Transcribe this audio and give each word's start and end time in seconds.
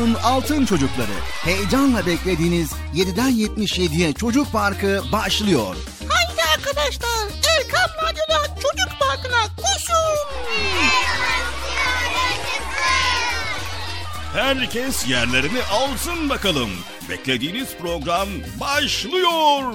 Radyo'nun 0.00 0.14
Altın 0.22 0.66
Çocukları. 0.66 1.12
Heyecanla 1.44 2.06
beklediğiniz 2.06 2.70
7'den 2.94 3.30
77'ye 3.30 4.12
Çocuk 4.12 4.52
Parkı 4.52 5.02
başlıyor. 5.12 5.76
Haydi 6.08 6.42
arkadaşlar 6.56 7.28
Erkam 7.56 7.90
Radyo'da 8.02 8.54
Çocuk 8.54 9.00
Parkı'na 9.00 9.42
koşun. 9.56 10.16
Herkes 14.32 15.08
yerlerini 15.08 15.62
alsın 15.72 16.28
bakalım. 16.28 16.70
Beklediğiniz 17.10 17.68
program 17.80 18.28
başlıyor 18.60 19.74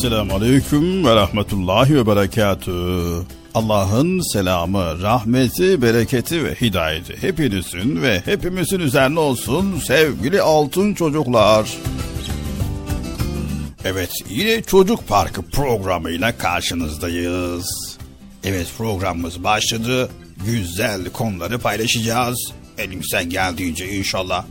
Esselamu 0.00 0.34
Aleyküm 0.34 1.04
ve 1.04 1.14
Rahmetullahi 1.14 1.94
ve 1.94 2.06
Berekatü. 2.06 2.72
Allah'ın 3.54 4.32
selamı, 4.32 5.02
rahmeti, 5.02 5.82
bereketi 5.82 6.44
ve 6.44 6.54
hidayeti 6.54 7.22
hepinizin 7.22 8.02
ve 8.02 8.22
hepimizin 8.24 8.80
üzerine 8.80 9.20
olsun 9.20 9.80
sevgili 9.86 10.42
altın 10.42 10.94
çocuklar. 10.94 11.76
Evet 13.84 14.10
yine 14.28 14.62
Çocuk 14.62 15.08
Parkı 15.08 15.42
programıyla 15.42 16.38
karşınızdayız. 16.38 17.98
Evet 18.44 18.66
programımız 18.78 19.44
başladı. 19.44 20.10
Güzel 20.46 21.04
konuları 21.04 21.58
paylaşacağız. 21.58 22.52
Elimizden 22.78 23.30
geldiğince 23.30 23.88
inşallah. 23.88 24.44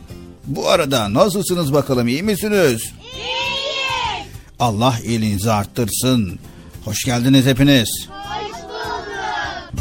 Bu 0.46 0.68
arada 0.68 1.14
nasılsınız 1.14 1.72
bakalım 1.72 2.08
iyi 2.08 2.22
misiniz? 2.22 2.92
Allah 4.60 4.94
iyiliğinizi 5.04 5.52
arttırsın. 5.52 6.38
Hoş 6.84 7.04
geldiniz 7.04 7.46
hepiniz. 7.46 7.88
Hoş. 8.08 8.30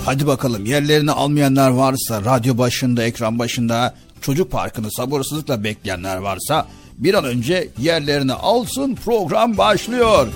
Hadi 0.06 0.28
bakalım 0.28 0.66
yerlerini 0.66 1.12
almayanlar 1.12 1.70
varsa 1.70 2.26
radyo 2.26 2.58
başında 2.58 3.04
ekran 3.04 3.40
başında 3.40 3.96
çocuk 4.22 4.52
parkını 4.52 4.92
sabırsızlıkla 4.92 5.64
bekleyenler 5.64 6.18
varsa 6.18 6.68
bir 6.98 7.14
an 7.14 7.26
önce 7.26 7.70
yerlerini 7.80 8.34
alsın 8.34 8.96
program 8.96 9.58
başlıyor. 9.58 10.28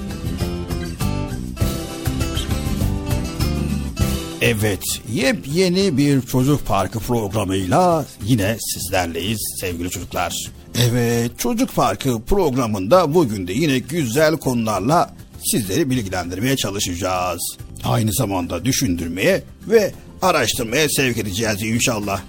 Evet, 4.41 4.83
yepyeni 5.13 5.97
bir 5.97 6.21
çocuk 6.21 6.65
parkı 6.65 6.99
programıyla 6.99 8.05
yine 8.23 8.57
sizlerleyiz 8.59 9.39
sevgili 9.59 9.89
çocuklar. 9.89 10.51
Evet 10.79 11.39
Çocuk 11.39 11.75
Parkı 11.75 12.21
programında 12.21 13.13
bugün 13.13 13.47
de 13.47 13.53
yine 13.53 13.79
güzel 13.79 14.37
konularla 14.37 15.13
sizleri 15.51 15.89
bilgilendirmeye 15.89 16.55
çalışacağız. 16.55 17.57
Aynı 17.83 18.13
zamanda 18.13 18.65
düşündürmeye 18.65 19.43
ve 19.67 19.91
araştırmaya 20.21 20.89
sevk 20.89 21.17
edeceğiz 21.17 21.61
inşallah. 21.61 22.21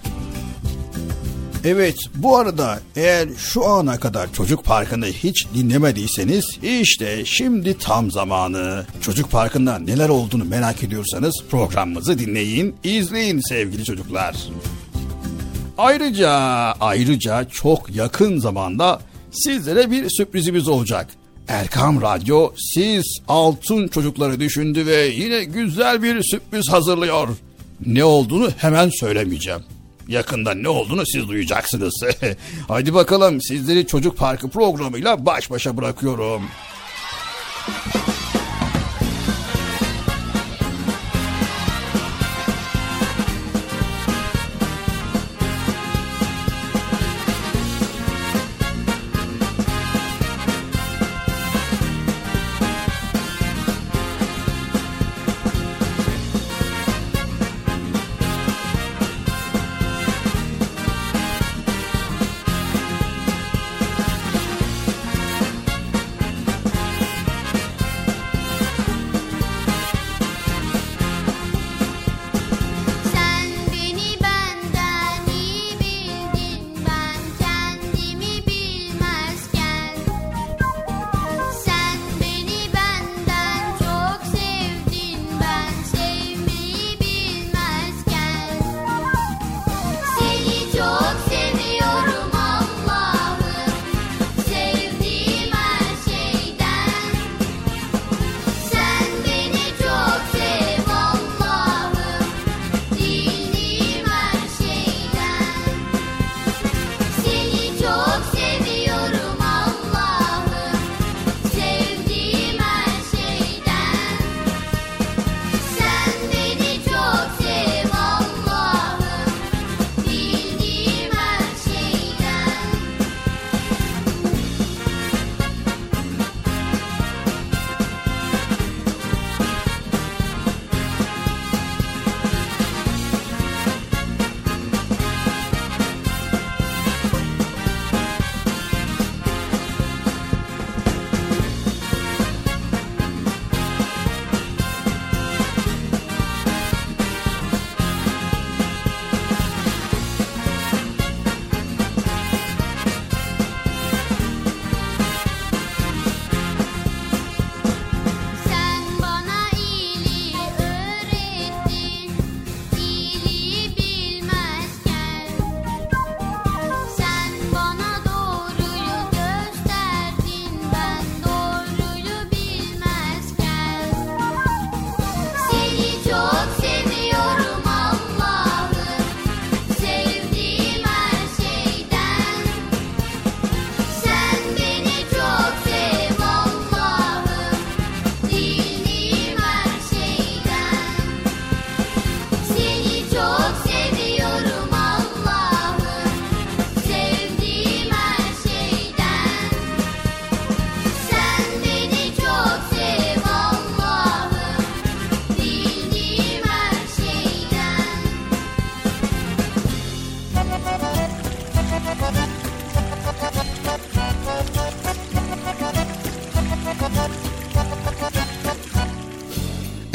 Evet 1.65 1.95
bu 2.15 2.37
arada 2.37 2.79
eğer 2.95 3.29
şu 3.37 3.65
ana 3.65 3.99
kadar 3.99 4.33
Çocuk 4.33 4.63
Parkı'nı 4.63 5.05
hiç 5.05 5.47
dinlemediyseniz 5.53 6.45
işte 6.63 7.25
şimdi 7.25 7.77
tam 7.77 8.11
zamanı. 8.11 8.85
Çocuk 9.01 9.31
Parkı'nda 9.31 9.79
neler 9.79 10.09
olduğunu 10.09 10.45
merak 10.45 10.83
ediyorsanız 10.83 11.43
programımızı 11.51 12.19
dinleyin, 12.19 12.75
izleyin 12.83 13.39
sevgili 13.49 13.83
çocuklar. 13.83 14.35
Ayrıca 15.77 16.31
ayrıca 16.79 17.49
çok 17.49 17.95
yakın 17.95 18.39
zamanda 18.39 18.99
sizlere 19.31 19.91
bir 19.91 20.09
sürprizimiz 20.09 20.67
olacak. 20.67 21.07
Erkam 21.47 22.01
Radyo 22.01 22.51
siz 22.73 23.19
altın 23.27 23.87
çocukları 23.87 24.39
düşündü 24.39 24.85
ve 24.85 25.05
yine 25.05 25.43
güzel 25.43 26.03
bir 26.03 26.23
sürpriz 26.23 26.69
hazırlıyor. 26.69 27.27
Ne 27.85 28.03
olduğunu 28.03 28.49
hemen 28.57 28.89
söylemeyeceğim. 28.89 29.61
Yakında 30.07 30.53
ne 30.53 30.69
olduğunu 30.69 31.03
siz 31.05 31.27
duyacaksınız. 31.27 31.93
Hadi 32.67 32.93
bakalım 32.93 33.41
sizleri 33.41 33.87
Çocuk 33.87 34.17
Parkı 34.17 34.49
programıyla 34.49 35.25
baş 35.25 35.51
başa 35.51 35.77
bırakıyorum. 35.77 36.41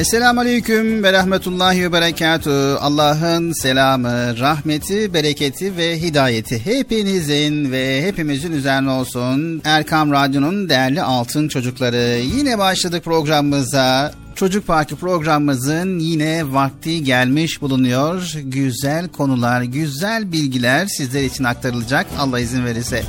Esselamu 0.01 0.41
Aleyküm 0.41 1.03
ve 1.03 1.13
Rahmetullahi 1.13 1.83
ve 1.83 1.93
Berekatuhu. 1.93 2.79
Allah'ın 2.81 3.53
selamı, 3.53 4.39
rahmeti, 4.39 5.15
bereketi 5.15 5.77
ve 5.77 6.03
hidayeti 6.03 6.67
hepinizin 6.67 7.73
ve 7.73 8.03
hepimizin 8.03 8.53
üzerine 8.53 8.91
olsun. 8.91 9.63
Erkam 9.65 10.13
Radyo'nun 10.13 10.69
değerli 10.69 11.03
altın 11.03 11.49
çocukları. 11.49 12.21
Yine 12.37 12.59
başladık 12.59 13.05
programımıza. 13.05 14.13
Çocuk 14.35 14.67
Parkı 14.67 14.97
programımızın 14.97 15.99
yine 15.99 16.53
vakti 16.53 17.05
gelmiş 17.05 17.63
bulunuyor. 17.63 18.33
Güzel 18.45 19.09
konular, 19.09 19.63
güzel 19.63 20.33
bilgiler 20.33 20.87
sizler 20.87 21.23
için 21.23 21.45
aktarılacak 21.45 22.07
Allah 22.19 22.41
izin 22.41 22.65
verirse. 22.65 23.03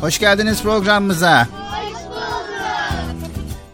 Hoş 0.00 0.18
geldiniz 0.18 0.62
programımıza. 0.62 1.48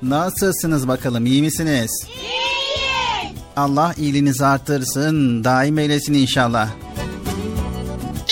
Nasılsınız 0.04 0.88
bakalım 0.88 1.26
iyi 1.26 1.42
misiniz? 1.42 1.90
İyiyiz. 2.08 3.38
Allah 3.56 3.94
iyiliğinizi 3.98 4.46
arttırsın 4.46 5.44
daim 5.44 5.78
eylesin 5.78 6.14
inşallah. 6.14 6.68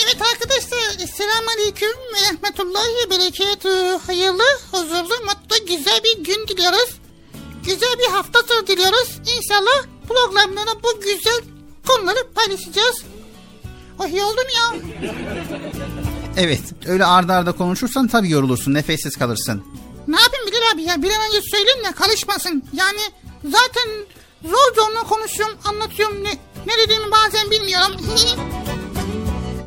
Evet 0.04 0.16
arkadaşlar 0.32 1.04
Esselamu 1.04 1.50
Aleyküm 1.56 1.88
ve 1.88 2.32
Rahmetullahi 2.32 3.10
Berekatuhu. 3.10 4.00
Hayırlı, 4.06 4.42
huzurlu, 4.70 5.24
mutlu, 5.24 5.66
güzel 5.66 6.00
bir 6.04 6.24
gün 6.24 6.48
diliyoruz. 6.48 6.96
Güzel 7.64 7.94
bir 7.98 8.12
hafta 8.12 8.42
sonu 8.42 8.66
diliyoruz. 8.66 9.18
İnşallah 9.36 9.86
programlarda 10.08 10.82
bu 10.82 11.00
güzel 11.00 11.40
konuları 11.86 12.32
paylaşacağız. 12.34 13.02
Oh 13.98 14.08
iyi 14.08 14.22
oldum 14.22 14.46
ya. 14.56 14.80
Evet 16.36 16.60
öyle 16.86 17.04
ardarda 17.04 17.34
arda 17.34 17.52
konuşursan 17.52 18.08
tabii 18.08 18.30
yorulursun 18.30 18.74
nefessiz 18.74 19.16
kalırsın. 19.16 19.64
Abi 20.74 20.82
ya 20.82 21.02
bir 21.02 21.10
an 21.10 21.20
önce 21.28 21.40
söyleyeyim 21.50 21.84
de 21.84 21.92
karışmasın. 21.92 22.64
Yani 22.72 23.00
zaten 23.44 23.88
zor 24.44 24.74
zorla 24.76 25.02
konuşuyorum 25.02 25.58
anlatıyorum 25.64 26.24
ne, 26.24 26.30
ne 26.66 26.72
dediğimi 26.84 27.10
bazen 27.12 27.50
bilmiyorum. 27.50 27.96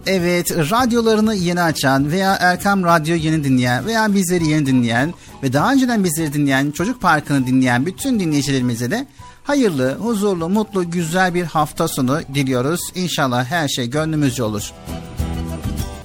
Evet, 0.08 0.52
radyolarını 0.52 1.36
yeni 1.36 1.62
açan 1.62 2.12
veya 2.12 2.38
Erkam 2.40 2.84
Radyo 2.84 3.16
yeni 3.16 3.44
dinleyen 3.44 3.86
veya 3.86 4.14
bizleri 4.14 4.48
yeni 4.48 4.66
dinleyen 4.66 5.14
ve 5.44 5.54
daha 5.54 5.74
önceden 5.74 6.04
bizleri 6.04 6.34
dinleyen, 6.34 6.72
Çocuk 6.72 7.02
Parkı'nı 7.02 7.48
dinleyen 7.48 7.86
bütün 7.86 8.20
dinleyicilerimize 8.20 8.92
de 8.92 9.08
hayırlı, 9.44 9.96
huzurlu, 9.96 10.50
mutlu, 10.50 10.92
güzel 10.92 11.34
bir 11.34 11.44
hafta 11.44 11.88
sonu 11.88 12.22
diliyoruz. 12.34 12.82
İnşallah 12.96 13.46
her 13.46 13.68
şey 13.68 13.90
gönlümüzce 13.90 14.44
olur. 14.44 14.72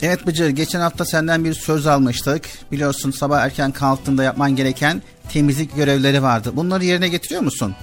Evet 0.03 0.27
Bıcır, 0.27 0.49
geçen 0.49 0.81
hafta 0.81 1.05
senden 1.05 1.45
bir 1.45 1.55
söz 1.55 1.87
almıştık. 1.87 2.49
Biliyorsun 2.73 3.11
sabah 3.11 3.41
erken 3.41 3.73
kalktığında 3.73 4.23
yapman 4.23 4.57
gereken 4.57 5.03
temizlik 5.33 5.77
görevleri 5.77 6.23
vardı. 6.23 6.53
Bunları 6.57 6.85
yerine 6.85 7.09
getiriyor 7.09 7.43
musun? 7.43 7.75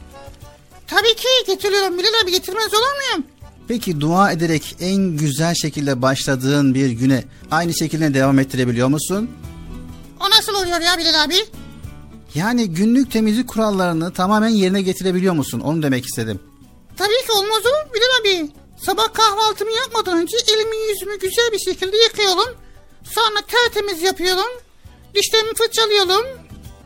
Tabii 0.87 1.15
ki 1.15 1.27
getiriyorum 1.47 1.97
Bilal 1.97 2.23
abi 2.23 2.31
getirmez 2.31 2.73
olur 2.73 3.13
muyum? 3.15 3.27
Peki 3.67 4.01
dua 4.01 4.31
ederek 4.31 4.75
en 4.79 5.17
güzel 5.17 5.53
şekilde 5.55 6.01
başladığın 6.01 6.73
bir 6.73 6.89
güne 6.89 7.23
aynı 7.51 7.73
şekilde 7.77 8.13
devam 8.13 8.39
ettirebiliyor 8.39 8.87
musun? 8.87 9.31
O 10.19 10.29
nasıl 10.29 10.53
oluyor 10.53 10.81
ya 10.81 10.97
Bilal 10.97 11.23
abi? 11.23 11.35
Yani 12.35 12.69
günlük 12.69 13.11
temizlik 13.11 13.47
kurallarını 13.47 14.13
tamamen 14.13 14.49
yerine 14.49 14.81
getirebiliyor 14.81 15.33
musun? 15.33 15.59
Onu 15.59 15.83
demek 15.83 16.05
istedim. 16.05 16.39
Tabii 16.97 17.25
ki 17.25 17.31
olmaz 17.31 17.61
olur 17.65 17.93
Bilal 17.93 18.21
abi. 18.21 18.51
Sabah 18.81 19.13
kahvaltımı 19.13 19.71
yapmadan 19.71 20.17
önce 20.17 20.37
elimi 20.47 20.75
yüzümü 20.89 21.19
güzel 21.19 21.51
bir 21.51 21.59
şekilde 21.59 21.97
yıkıyorum. 21.97 22.55
Sonra 23.03 23.41
tertemiz 23.47 24.01
yapıyorum. 24.01 24.51
Dişlerimi 25.15 25.53
fırçalıyorum. 25.53 26.25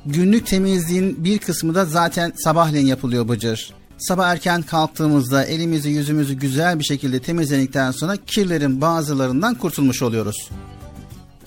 Günlük 0.06 0.48
temizliğin 0.48 1.26
bir 1.26 1.40
kısmı 1.40 1.76
da 1.76 1.86
zaten 1.86 2.34
sabahleyin 2.44 2.88
yapılıyor 2.88 3.28
Bıcır. 3.28 3.74
Sabah 3.98 4.28
erken 4.28 4.62
kalktığımızda 4.62 5.46
elimizi 5.46 5.90
yüzümüzü 5.90 6.34
güzel 6.34 6.80
bir 6.80 6.84
şekilde 6.84 7.22
temizledikten 7.22 7.92
sonra 7.92 8.18
kirlerin 8.28 8.82
bazılarından 8.82 9.56
kurtulmuş 9.56 10.02
oluyoruz. 10.02 10.50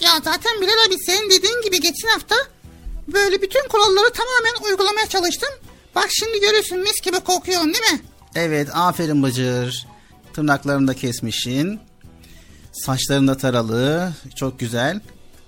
Ya 0.01 0.11
zaten 0.25 0.61
Bilal 0.61 0.87
abi 0.89 0.99
senin 1.07 1.31
dediğin 1.31 1.63
gibi 1.63 1.81
geçen 1.81 2.09
hafta 2.09 2.35
böyle 3.13 3.43
bütün 3.43 3.69
kuralları 3.69 4.13
tamamen 4.13 4.71
uygulamaya 4.71 5.07
çalıştım. 5.07 5.49
Bak 5.95 6.09
şimdi 6.11 6.41
görüyorsun 6.41 6.79
mis 6.79 7.01
gibi 7.01 7.21
kokuyorsun 7.21 7.75
değil 7.75 7.93
mi? 7.93 8.01
Evet 8.35 8.69
aferin 8.75 9.23
Bıcır. 9.23 9.87
Tırnaklarını 10.35 10.89
da 10.89 10.95
kesmişsin. 10.95 11.81
Saçların 12.73 13.29
da 13.29 13.37
taralı. 13.37 14.13
Çok 14.37 14.61
güzel. 14.61 15.01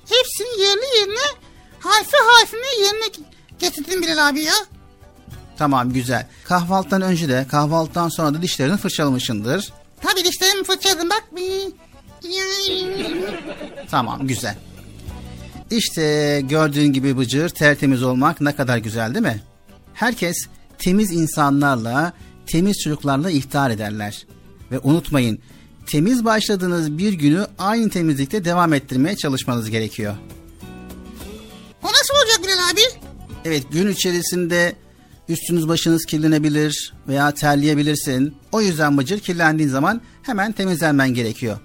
Hepsini 0.09 0.62
yerli 0.62 0.99
yerine 1.00 1.26
harfi 1.81 2.16
harfine 2.26 2.85
yerine 2.87 3.26
getirdim 3.59 4.02
Bilal 4.02 4.28
abi 4.28 4.40
ya. 4.40 4.55
Tamam 5.59 5.93
güzel. 5.93 6.26
Kahvaltıdan 6.45 7.02
önce 7.02 7.28
de 7.28 7.47
kahvaltıdan 7.50 8.09
sonra 8.09 8.35
da 8.35 8.43
dişlerini 8.43 8.76
fırçalamışsındır. 8.76 9.73
Tabii 10.00 10.25
dişlerimi 10.25 10.64
fırçaladım 10.64 11.11
bak. 11.11 11.25
Tamam 13.90 14.26
güzel. 14.26 14.57
İşte 15.71 16.40
gördüğün 16.49 16.93
gibi 16.93 17.19
Bıcır 17.19 17.49
tertemiz 17.49 18.02
olmak 18.02 18.40
ne 18.40 18.57
kadar 18.57 18.78
güzel 18.78 19.14
değil 19.14 19.26
mi? 19.26 19.43
Herkes 19.95 20.37
temiz 20.78 21.12
insanlarla, 21.12 22.12
temiz 22.47 22.78
çocuklarla 22.78 23.31
iftihar 23.31 23.71
ederler. 23.71 24.26
Ve 24.73 24.79
unutmayın 24.79 25.39
temiz 25.87 26.25
başladığınız 26.25 26.99
bir 26.99 27.13
günü 27.13 27.47
aynı 27.59 27.91
temizlikte 27.91 28.45
devam 28.45 28.73
ettirmeye 28.75 29.17
çalışmanız 29.17 29.71
gerekiyor. 29.71 30.17
O 31.83 31.87
nasıl 31.87 32.15
olacak 32.15 32.41
Bilal 32.43 32.71
abi? 32.73 32.81
Evet 33.45 33.63
gün 33.73 33.89
içerisinde 33.89 34.77
üstünüz 35.29 35.69
başınız 35.69 36.05
kirlenebilir 36.07 36.95
veya 37.09 37.35
terleyebilirsin. 37.35 38.37
O 38.53 38.61
yüzden 38.61 38.99
Bıcır 38.99 39.21
kirlendiğin 39.21 39.69
zaman 39.69 40.01
hemen 40.23 40.53
temizlenmen 40.53 41.15
gerekiyor. 41.15 41.59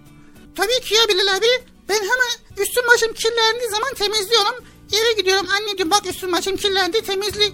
Tabii 0.55 0.81
ki 0.85 0.95
ya 0.95 1.01
Bilal 1.09 1.37
abi. 1.37 1.45
Ben 1.89 1.95
hemen 1.95 2.63
üstüm 2.63 2.83
başım 2.93 3.13
kirlendiği 3.13 3.69
zaman 3.71 3.93
temizliyorum. 3.95 4.65
Eve 4.93 5.21
gidiyorum 5.21 5.47
anneciğim 5.59 5.91
bak 5.91 6.01
üstüm 6.09 6.31
başım 6.31 6.57
kirlendi 6.57 7.01
temizlik 7.01 7.53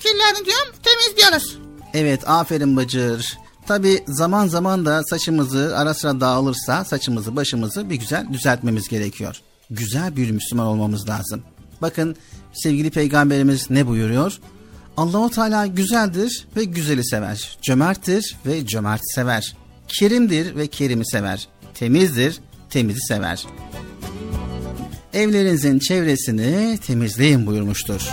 kirlendi 0.00 0.44
diyorum 0.44 0.74
temizliyoruz. 0.82 1.58
Evet 1.94 2.28
aferin 2.28 2.76
Bıcır. 2.76 3.38
Tabi 3.66 4.04
zaman 4.06 4.46
zaman 4.46 4.86
da 4.86 5.02
saçımızı 5.04 5.78
ara 5.78 5.94
sıra 5.94 6.20
dağılırsa 6.20 6.84
saçımızı 6.84 7.36
başımızı 7.36 7.90
bir 7.90 7.94
güzel 7.94 8.26
düzeltmemiz 8.32 8.88
gerekiyor. 8.88 9.40
Güzel 9.70 10.16
bir 10.16 10.30
Müslüman 10.30 10.66
olmamız 10.66 11.08
lazım. 11.08 11.42
Bakın 11.82 12.16
sevgili 12.52 12.90
peygamberimiz 12.90 13.70
ne 13.70 13.86
buyuruyor? 13.86 14.40
Allahu 14.96 15.30
Teala 15.30 15.66
güzeldir 15.66 16.46
ve 16.56 16.64
güzeli 16.64 17.04
sever. 17.06 17.58
Cömerttir 17.62 18.36
ve 18.46 18.66
cömert 18.66 19.00
sever. 19.14 19.56
Kerimdir 19.88 20.56
ve 20.56 20.66
kerimi 20.66 21.06
sever. 21.06 21.48
Temizdir, 21.74 22.40
temizi 22.70 23.00
sever. 23.00 23.46
Evlerinizin 25.12 25.78
çevresini 25.78 26.78
temizleyin 26.78 27.46
buyurmuştur. 27.46 28.08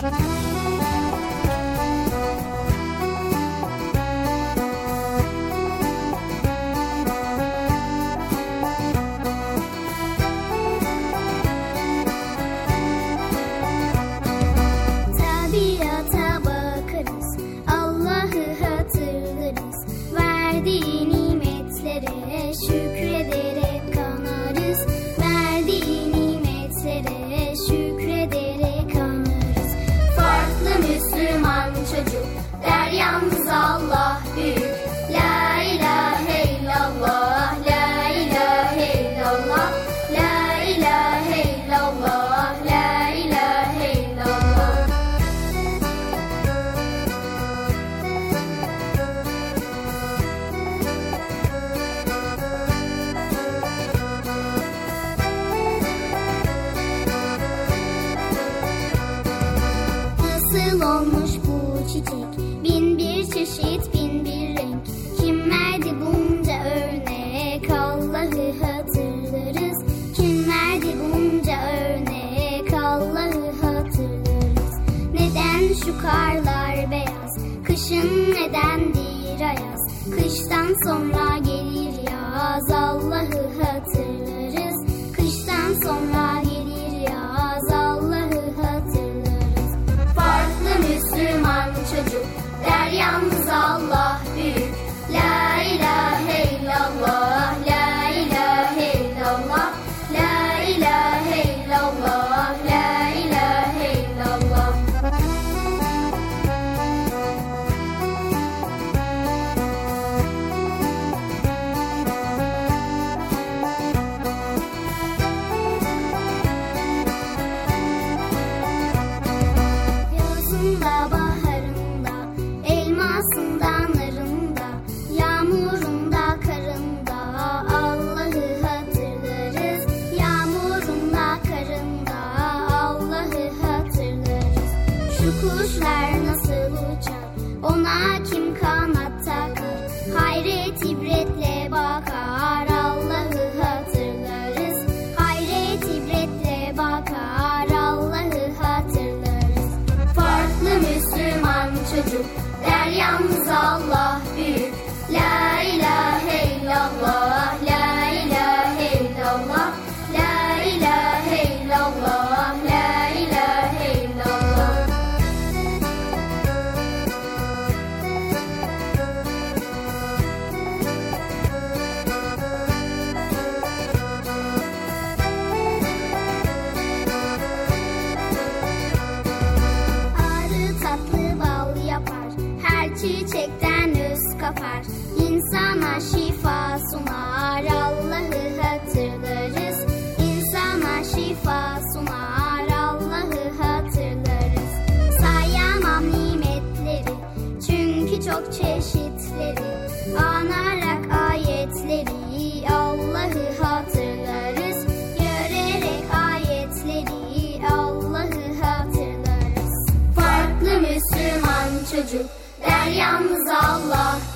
Çiçekten 183.01 183.89
öz 183.89 184.37
kapar. 184.39 184.83
İnsana 185.29 185.99
şifa 185.99 186.79
sunar 186.91 187.63
Allah'ı 187.63 188.61
hatırlarız. 188.61 189.85
İnsana 190.19 191.03
şifa 191.03 191.79
sunar 191.93 192.20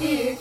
Allah 0.06 0.35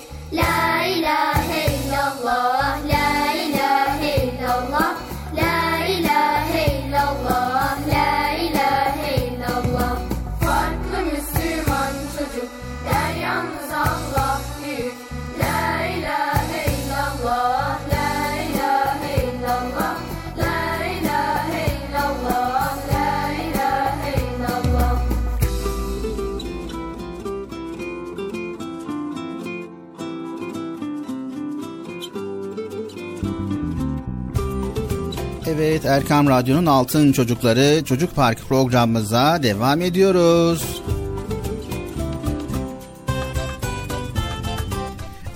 Evet 35.85 36.03
Erkam 36.03 36.29
Radyo'nun 36.29 36.67
Altın 36.67 37.13
Çocukları 37.13 37.85
Çocuk 37.85 38.17
Park 38.17 38.49
programımıza 38.49 39.43
devam 39.43 39.83
ediyoruz. 39.83 40.83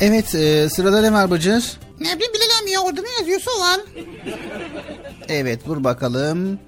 Evet 0.01 0.35
e, 0.35 0.69
sırada 0.69 1.01
ne 1.01 1.13
var 1.13 1.31
Bıcır? 1.31 1.79
Ne 2.01 2.17
bileyim 2.17 2.67
ya 2.73 2.81
orada 2.81 3.01
ne 3.01 3.11
yazıyorsa 3.19 3.51
o. 3.51 3.65
Evet 5.29 5.67
dur 5.67 5.85
bakalım. 5.85 6.59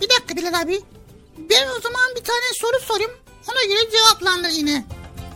Bir 0.00 0.08
dakika 0.08 0.36
Bilal 0.36 0.60
abi. 0.60 0.80
Ben 1.38 1.66
o 1.78 1.80
zaman 1.80 2.10
bir 2.16 2.24
tane 2.24 2.46
soru 2.54 2.80
sorayım. 2.80 3.12
Ona 3.52 3.74
göre 3.74 3.90
cevaplandır 3.90 4.50
yine. 4.50 4.84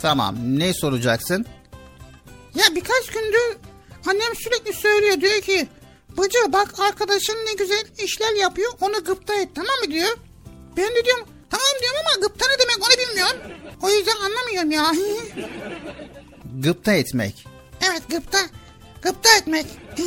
Tamam 0.02 0.36
ne 0.40 0.74
soracaksın? 0.74 1.46
Ya 2.54 2.64
birkaç 2.74 3.06
gündür 3.06 3.56
annem 4.06 4.34
sürekli 4.36 4.72
söylüyor 4.72 5.20
diyor 5.20 5.40
ki 5.40 5.68
Bıcı 6.18 6.38
bak 6.52 6.74
arkadaşın 6.80 7.34
ne 7.46 7.52
güzel 7.52 7.84
işler 8.04 8.34
yapıyor 8.34 8.72
onu 8.80 9.04
gıpta 9.04 9.34
et 9.34 9.48
tamam 9.54 9.74
mı 9.84 9.90
diyor. 9.92 10.16
Ben 10.76 10.84
de 10.84 11.04
diyorum 11.04 11.24
tamam 11.50 11.66
diyorum 11.80 11.98
ama 12.06 12.26
gıpta 12.26 12.46
ne 12.48 12.58
demek 12.62 12.78
onu 12.78 13.08
bilmiyorum. 13.08 13.36
O 13.82 13.90
yüzden 13.90 14.16
anlamıyorum 14.16 14.70
ya. 14.70 14.92
Gıpta 16.60 16.92
etmek. 16.92 17.46
evet 17.90 18.02
gıpta. 18.10 18.38
Gıpta 19.02 19.28
etmek. 19.36 19.66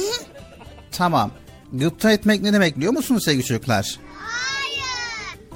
Tamam. 0.92 1.32
Gıpta 1.74 2.12
etmek 2.12 2.42
ne 2.42 2.54
demek 2.54 2.78
biliyor 2.78 2.94
musunuz 2.94 3.24
sevgili 3.26 3.44
çocuklar? 3.46 4.00
Hayır. 4.20 4.84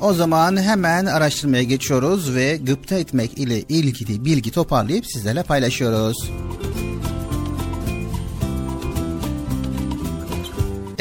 O 0.02 0.14
zaman 0.14 0.62
hemen 0.62 1.06
araştırmaya 1.06 1.64
geçiyoruz 1.64 2.36
ve 2.36 2.58
gıpta 2.58 2.96
etmek 2.96 3.38
ile 3.38 3.60
ilgili 3.60 4.26
bilgi 4.26 4.52
toparlayıp 4.52 5.06
sizlerle 5.06 5.44
paylaşıyoruz. 5.44 6.30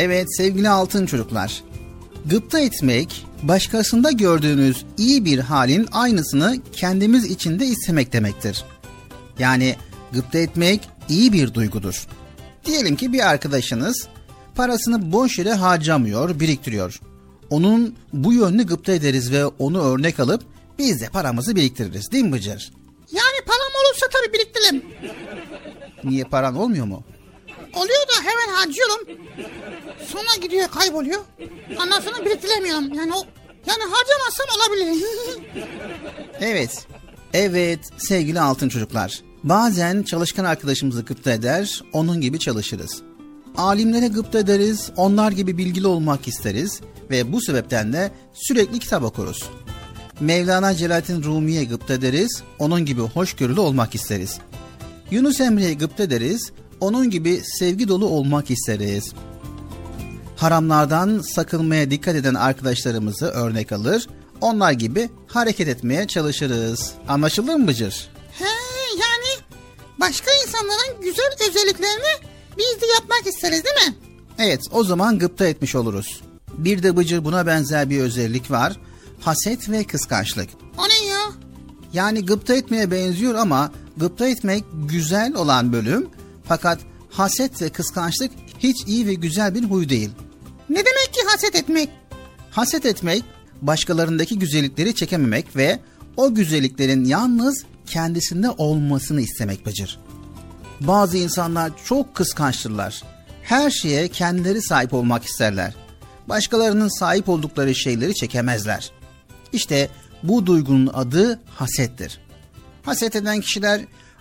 Evet 0.01 0.37
sevgili 0.37 0.69
altın 0.69 1.07
çocuklar. 1.07 1.63
Gıpta 2.27 2.61
etmek, 2.61 3.27
başkasında 3.43 4.11
gördüğünüz 4.11 4.85
iyi 4.99 5.25
bir 5.25 5.39
halin 5.39 5.89
aynısını 5.93 6.57
kendimiz 6.73 7.25
içinde 7.25 7.67
istemek 7.67 8.13
demektir. 8.13 8.65
Yani 9.39 9.77
gıpta 10.13 10.39
etmek 10.39 10.89
iyi 11.09 11.33
bir 11.33 11.55
duygudur. 11.55 12.07
Diyelim 12.65 12.97
ki 12.97 13.13
bir 13.13 13.31
arkadaşınız 13.31 14.09
parasını 14.55 15.13
boş 15.13 15.39
yere 15.39 15.53
harcamıyor, 15.53 16.41
biriktiriyor. 16.41 17.01
Onun 17.51 17.97
bu 18.13 18.33
yönünü 18.33 18.67
gıpta 18.67 18.93
ederiz 18.93 19.33
ve 19.33 19.47
onu 19.47 19.83
örnek 19.83 20.21
alıp 20.21 20.43
biz 20.79 21.01
de 21.01 21.09
paramızı 21.09 21.57
biriktiririz 21.57 22.13
değil 22.13 22.25
mi 22.25 22.33
Bıcır? 22.33 22.73
Yani 23.13 23.47
param 23.47 23.85
olursa 23.85 24.07
tabii 24.13 24.33
biriktiririm. 24.33 24.83
Niye 26.05 26.25
paran 26.25 26.57
olmuyor 26.57 26.87
mu? 26.87 27.05
Oluyor 27.75 28.09
da 28.09 28.23
hemen 28.25 28.55
harcıyorum. 28.55 29.01
Sonra 30.07 30.37
gidiyor 30.43 30.69
kayboluyor. 30.69 31.21
Ondan 31.83 32.01
sonra 32.01 32.25
biriktiremiyorum. 32.25 32.95
Yani 32.95 33.13
o 33.15 33.23
yani 33.67 33.83
harcamazsam 33.91 34.47
olabilir. 34.57 35.05
Evet. 36.41 36.87
Evet 37.33 37.81
sevgili 37.97 38.41
altın 38.41 38.69
çocuklar. 38.69 39.21
Bazen 39.45 40.03
çalışkan 40.03 40.45
arkadaşımızı 40.45 41.03
gıpta 41.03 41.33
eder, 41.33 41.83
onun 41.93 42.21
gibi 42.21 42.39
çalışırız. 42.39 43.03
Alimlere 43.57 44.09
gıpta 44.09 44.39
ederiz, 44.39 44.91
onlar 44.97 45.33
gibi 45.33 45.59
bilgili 45.59 45.87
olmak 45.87 46.29
isteriz 46.29 46.81
ve 47.11 47.33
bu 47.33 47.41
sebepten 47.41 47.93
de 47.93 48.11
sürekli 48.35 48.79
kitap 48.79 49.03
okuruz. 49.03 49.51
Mevlana 50.21 50.75
Celaleddin 50.75 51.23
Rumi'ye 51.23 51.65
gıpta 51.65 51.95
ederiz, 51.95 52.43
onun 52.59 52.85
gibi 52.85 53.01
hoşgörülü 53.01 53.61
olmak 53.61 53.95
isteriz. 53.95 54.39
Yunus 55.11 55.41
Emre'ye 55.41 55.75
gıpta 55.75 56.03
ederiz, 56.03 56.53
onun 56.81 57.11
gibi 57.11 57.41
sevgi 57.59 57.89
dolu 57.89 58.07
olmak 58.07 58.51
isteriz. 58.51 59.13
Haramlardan 60.37 61.21
sakınmaya 61.21 61.91
dikkat 61.91 62.15
eden 62.17 62.35
arkadaşlarımızı 62.35 63.27
örnek 63.27 63.73
alır, 63.73 64.09
onlar 64.41 64.73
gibi 64.73 65.11
hareket 65.27 65.69
etmeye 65.69 66.07
çalışırız. 66.07 66.93
Anlaşılır 67.09 67.55
mı 67.55 67.67
Bıcır? 67.67 68.09
He 68.39 68.45
yani 69.01 69.59
başka 70.01 70.31
insanların 70.47 71.03
güzel 71.03 71.49
özelliklerini 71.49 72.29
biz 72.59 72.83
de 72.83 72.87
yapmak 72.87 73.27
isteriz 73.27 73.65
değil 73.65 73.89
mi? 73.89 73.95
Evet 74.39 74.61
o 74.73 74.85
zaman 74.85 75.19
gıpta 75.19 75.47
etmiş 75.47 75.75
oluruz. 75.75 76.21
Bir 76.59 76.83
de 76.83 76.97
Bıcır 76.97 77.25
buna 77.25 77.47
benzer 77.47 77.91
bir 77.91 78.01
özellik 78.01 78.51
var. 78.51 78.77
Haset 79.21 79.71
ve 79.71 79.85
kıskançlık. 79.85 80.49
O 80.79 80.83
ne 80.89 81.07
ya? 81.07 81.21
Yani 81.93 82.27
gıpta 82.27 82.55
etmeye 82.55 82.91
benziyor 82.91 83.35
ama 83.35 83.73
gıpta 83.97 84.29
etmek 84.29 84.65
güzel 84.89 85.35
olan 85.35 85.73
bölüm 85.73 86.09
fakat 86.51 86.79
haset 87.11 87.63
ve 87.63 87.69
kıskançlık 87.69 88.33
hiç 88.59 88.77
iyi 88.87 89.07
ve 89.07 89.15
güzel 89.15 89.55
bir 89.55 89.65
huy 89.65 89.89
değil. 89.89 90.11
Ne 90.71 90.77
demek 90.77 91.15
ki 91.15 91.21
haset 91.27 91.55
etmek? 91.55 91.89
Haset 92.51 92.87
etmek 92.87 93.25
başkalarındaki 93.63 94.39
güzellikleri 94.39 94.95
çekememek 94.95 95.57
ve 95.57 95.81
o 96.17 96.35
güzelliklerin 96.35 97.05
yalnız 97.05 97.65
kendisinde 97.87 98.51
olmasını 98.51 99.21
istemek 99.21 99.67
Bıcır. 99.67 99.99
Bazı 100.81 101.19
insanlar 101.19 101.73
çok 101.85 102.15
kıskançtırlar. 102.15 103.03
Her 103.43 103.71
şeye 103.71 104.09
kendileri 104.09 104.63
sahip 104.63 104.95
olmak 104.95 105.25
isterler. 105.25 105.75
Başkalarının 106.29 106.99
sahip 106.99 107.29
oldukları 107.29 107.75
şeyleri 107.75 108.15
çekemezler. 108.15 108.91
İşte 109.53 109.89
bu 110.23 110.47
duygunun 110.47 110.91
adı 110.95 111.41
hasettir. 111.47 112.21
Haset 112.83 113.17
eden 113.17 113.41
kişiler 113.41 113.81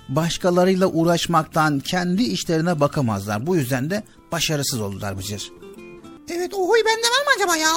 başkalarıyla 0.09 0.87
uğraşmaktan 0.87 1.79
kendi 1.79 2.23
işlerine 2.23 2.79
bakamazlar. 2.79 3.47
Bu 3.47 3.55
yüzden 3.55 3.89
de 3.89 4.03
başarısız 4.31 4.81
olurlar 4.81 5.17
Bıcır. 5.17 5.51
Evet 6.31 6.53
o 6.53 6.69
huy 6.69 6.79
bende 6.79 7.07
var 7.07 7.25
mı 7.25 7.31
acaba 7.35 7.57
ya? 7.57 7.71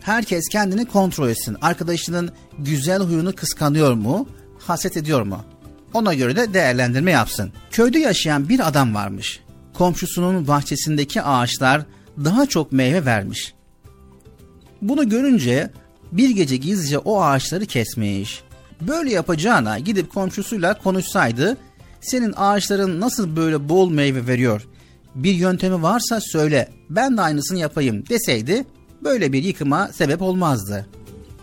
Herkes 0.00 0.48
kendini 0.48 0.84
kontrol 0.86 1.28
etsin. 1.28 1.56
Arkadaşının 1.62 2.30
güzel 2.58 3.02
huyunu 3.02 3.34
kıskanıyor 3.34 3.92
mu, 3.92 4.28
haset 4.58 4.96
ediyor 4.96 5.22
mu? 5.22 5.44
Ona 5.94 6.14
göre 6.14 6.36
de 6.36 6.54
değerlendirme 6.54 7.10
yapsın. 7.10 7.52
Köyde 7.70 7.98
yaşayan 7.98 8.48
bir 8.48 8.68
adam 8.68 8.94
varmış. 8.94 9.40
Komşusunun 9.74 10.48
bahçesindeki 10.48 11.22
ağaçlar 11.22 11.82
daha 12.24 12.46
çok 12.46 12.72
meyve 12.72 13.04
vermiş. 13.04 13.54
Bunu 14.82 15.08
görünce 15.08 15.70
bir 16.12 16.30
gece 16.30 16.56
gizlice 16.56 16.98
o 16.98 17.22
ağaçları 17.22 17.66
kesmiş. 17.66 18.42
Böyle 18.80 19.12
yapacağına 19.12 19.78
gidip 19.78 20.14
komşusuyla 20.14 20.78
konuşsaydı, 20.78 21.56
senin 22.00 22.34
ağaçların 22.36 23.00
nasıl 23.00 23.36
böyle 23.36 23.68
bol 23.68 23.90
meyve 23.90 24.26
veriyor? 24.26 24.68
Bir 25.14 25.34
yöntemi 25.34 25.82
varsa 25.82 26.20
söyle, 26.20 26.68
ben 26.90 27.16
de 27.16 27.20
aynısını 27.20 27.58
yapayım 27.58 28.08
deseydi, 28.08 28.64
böyle 29.04 29.32
bir 29.32 29.42
yıkıma 29.42 29.88
sebep 29.92 30.22
olmazdı. 30.22 30.86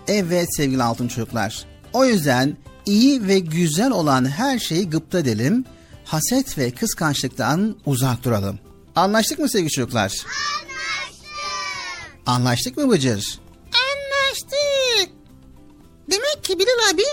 Evet 0.07 0.55
sevgili 0.55 0.83
altın 0.83 1.07
çocuklar. 1.07 1.65
O 1.93 2.05
yüzden 2.05 2.57
iyi 2.85 3.27
ve 3.27 3.39
güzel 3.39 3.91
olan 3.91 4.25
her 4.25 4.59
şeyi 4.59 4.89
gıpta 4.89 5.19
edelim, 5.19 5.65
haset 6.05 6.57
ve 6.57 6.71
kıskançlıktan 6.71 7.75
uzak 7.85 8.23
duralım. 8.23 8.59
Anlaştık 8.95 9.39
mı 9.39 9.49
sevgili 9.49 9.69
çocuklar? 9.69 10.01
Anlaştık. 10.01 11.27
Anlaştık 12.25 12.77
mı 12.77 12.89
Bıcır? 12.89 13.39
Anlaştık. 13.65 15.14
Demek 16.11 16.43
ki 16.43 16.59
Bilal 16.59 16.89
abi 16.93 17.03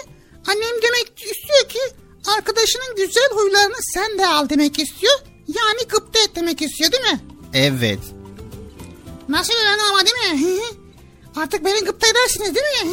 annem 0.48 0.82
demek 0.82 1.12
istiyor 1.22 1.68
ki 1.68 1.78
arkadaşının 2.36 2.96
güzel 2.96 3.28
huylarını 3.34 3.76
sen 3.94 4.18
de 4.18 4.26
al 4.26 4.48
demek 4.48 4.78
istiyor. 4.78 5.18
Yani 5.48 5.88
gıpta 5.88 6.18
et 6.18 6.30
demek 6.36 6.62
istiyor 6.62 6.92
değil 6.92 7.02
mi? 7.12 7.20
Evet. 7.54 7.98
Nasıl 9.28 9.52
öğrendim 9.54 9.86
ama 9.90 10.00
değil 10.06 10.34
mi? 10.44 10.60
Artık 11.36 11.64
beni 11.64 11.80
gıpta 11.84 12.06
edersiniz 12.06 12.54
değil 12.54 12.84
mi? 12.86 12.92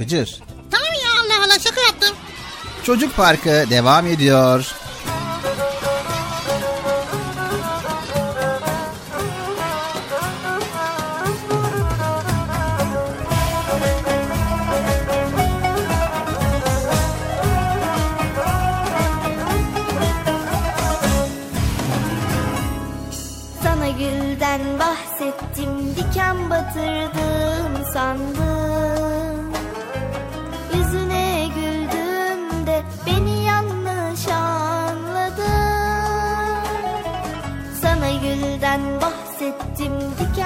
Bıcır. 0.00 0.40
Tamam 0.70 0.92
ya 1.04 1.10
Allah 1.20 1.44
Allah 1.44 1.58
şaka 1.58 1.80
yaptım. 1.80 2.16
Çocuk 2.84 3.16
Parkı 3.16 3.64
devam 3.70 4.06
ediyor. 4.06 4.72
hatırlattırdım 26.68 27.84
sandım 27.92 29.52
Yüzüne 30.74 31.48
güldüm 31.54 32.66
de 32.66 32.82
beni 33.06 33.44
yanlış 33.44 34.28
anladın. 34.28 35.44
Sana 37.82 38.10
gülden 38.10 38.80
bahsettim 39.00 39.92
diken 40.18 40.37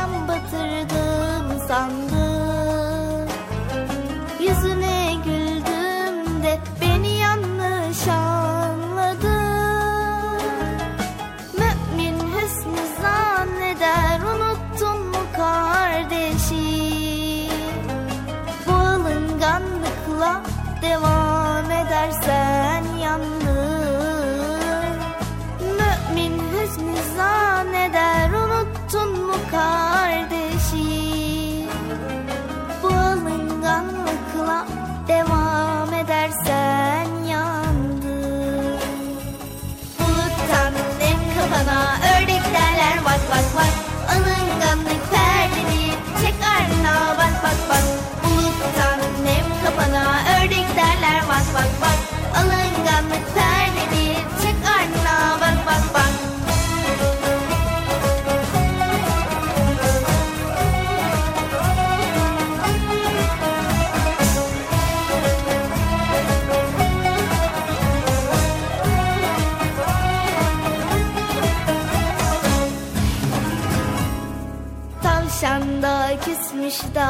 Kışta 76.73 77.07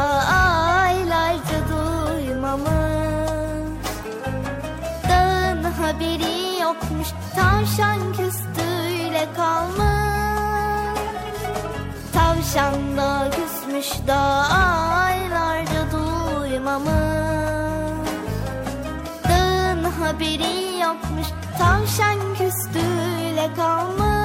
aylarca 0.83 1.59
duymamış 1.71 2.69
Dağın 5.09 5.63
haberi 5.63 6.61
yokmuş 6.63 7.09
Tavşan 7.37 8.13
küstüyle 8.13 9.29
kalmış. 9.37 10.99
Tavşan 12.13 12.97
da 12.97 13.31
küsmüş 13.31 14.07
da 14.07 14.21
aylarca 15.07 15.93
duymamış 15.93 16.91
Dağın 19.29 19.85
haberi 19.85 20.81
yokmuş 20.81 21.27
Tavşan 21.59 22.19
küstüyle 22.35 23.55
kalmış. 23.57 24.22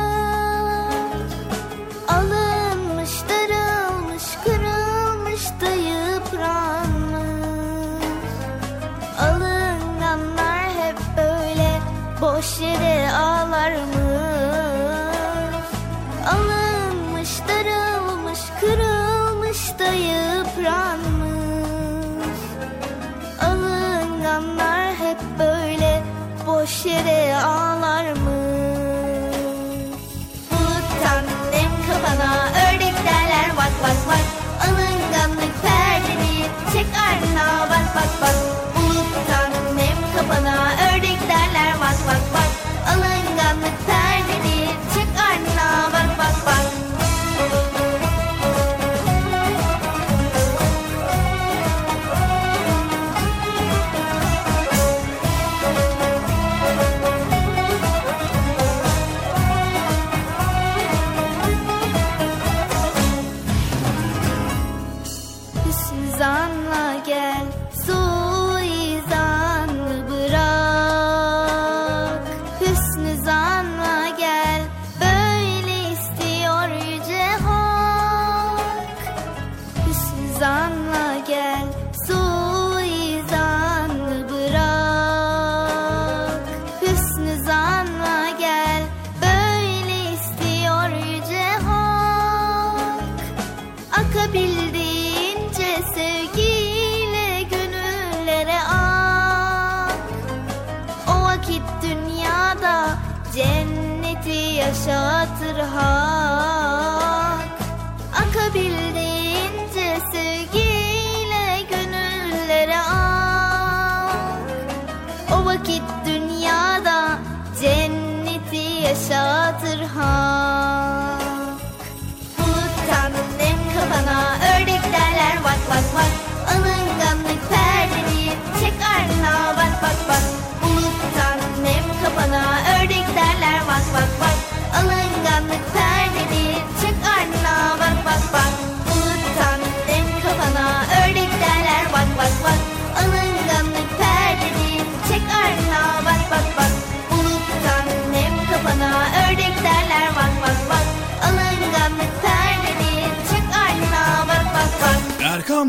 on. 73.38 73.97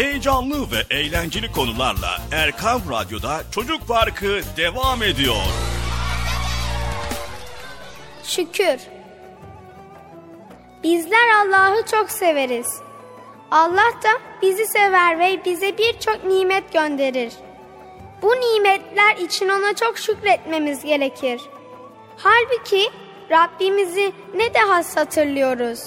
Heyecanlı 0.00 0.70
ve 0.70 0.94
eğlenceli 0.96 1.52
konularla 1.52 2.18
Erkam 2.32 2.80
Radyo'da 2.90 3.42
Çocuk 3.54 3.88
Parkı 3.88 4.40
devam 4.56 5.02
ediyor. 5.02 5.36
Şükür. 8.24 8.80
Bizler 10.82 11.28
Allah'ı 11.40 11.86
çok 11.86 12.10
severiz. 12.10 12.80
Allah 13.50 13.92
da 14.02 14.08
bizi 14.42 14.66
sever 14.66 15.18
ve 15.18 15.44
bize 15.44 15.78
birçok 15.78 16.24
nimet 16.24 16.72
gönderir. 16.72 17.32
Bu 18.22 18.28
nimetler 18.28 19.16
için 19.16 19.48
ona 19.48 19.74
çok 19.74 19.98
şükretmemiz 19.98 20.84
gerekir. 20.84 21.40
Halbuki 22.16 22.90
Rabbimizi 23.30 24.12
ne 24.34 24.54
de 24.54 24.58
has 24.58 24.96
hatırlıyoruz. 24.96 25.80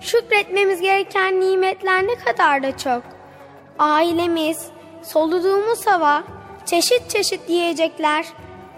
Şükretmemiz 0.00 0.80
gereken 0.80 1.40
nimetler 1.40 2.06
ne 2.06 2.14
kadar 2.14 2.62
da 2.62 2.76
çok. 2.76 3.17
Ailemiz, 3.78 4.66
soluduğumuz 5.02 5.86
hava, 5.86 6.24
çeşit 6.66 7.10
çeşit 7.10 7.40
yiyecekler, 7.48 8.26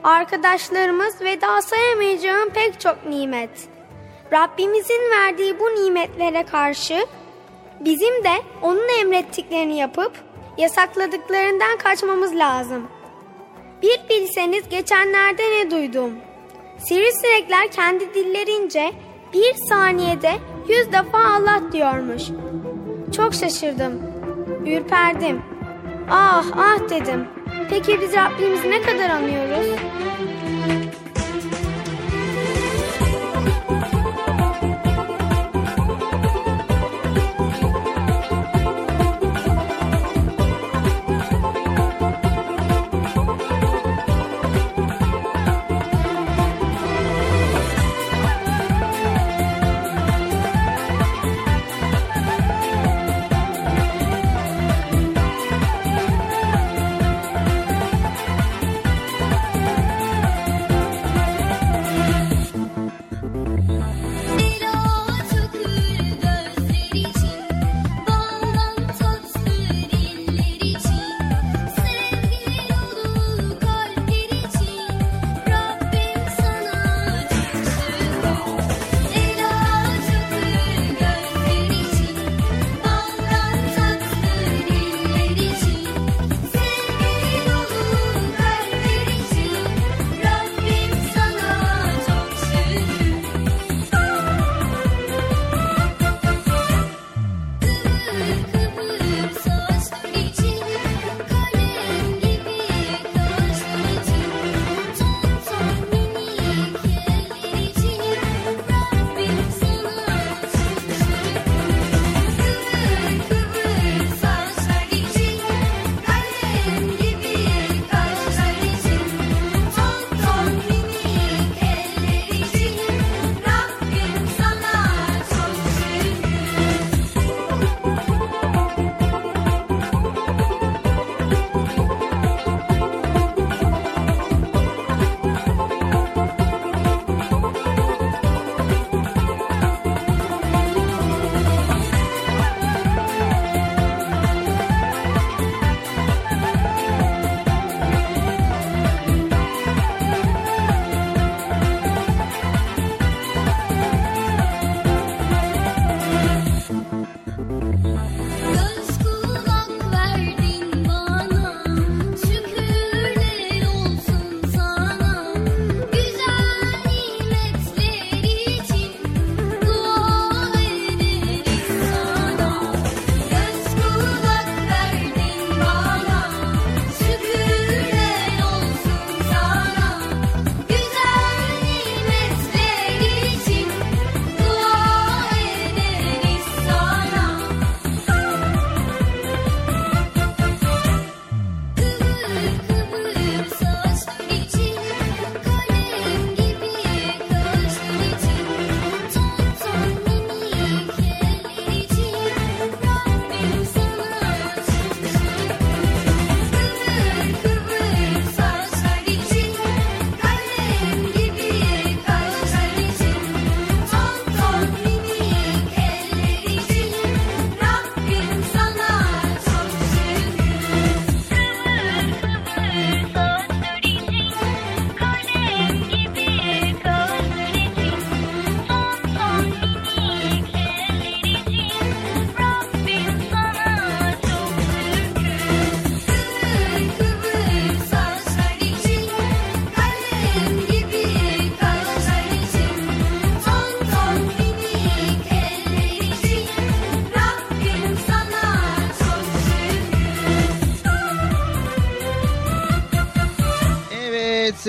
arkadaşlarımız 0.05 1.21
ve 1.21 1.41
daha 1.41 1.63
sayamayacağım 1.63 2.51
pek 2.51 2.81
çok 2.81 3.07
nimet. 3.07 3.51
Rabbimizin 4.33 5.11
verdiği 5.11 5.61
bu 5.61 5.65
nimetlere 5.65 6.43
karşı 6.47 7.07
bizim 7.81 8.25
de 8.25 8.33
onun 8.63 9.01
emrettiklerini 9.01 9.77
yapıp 9.79 10.13
yasakladıklarından 10.59 11.79
kaçmamız 11.79 12.35
lazım. 12.35 12.89
Bir 13.83 14.01
bilseniz 14.09 14.69
geçenlerde 14.69 15.43
ne 15.43 15.71
duydum. 15.71 16.13
Sivrisinekler 16.79 17.71
kendi 17.71 18.15
dillerince 18.15 18.93
bir 19.33 19.55
saniyede 19.69 20.33
yüz 20.69 20.93
defa 20.93 21.19
Allah 21.19 21.73
diyormuş. 21.73 22.23
Çok 23.17 23.35
şaşırdım. 23.35 24.20
Ürperdim. 24.67 25.43
Ah 26.11 26.45
ah 26.57 26.91
dedim. 26.91 27.25
Peki 27.71 28.01
biz 28.01 28.15
Rabbimizi 28.15 28.71
ne 28.71 28.83
kadar 28.83 29.11
anıyoruz? 29.11 29.67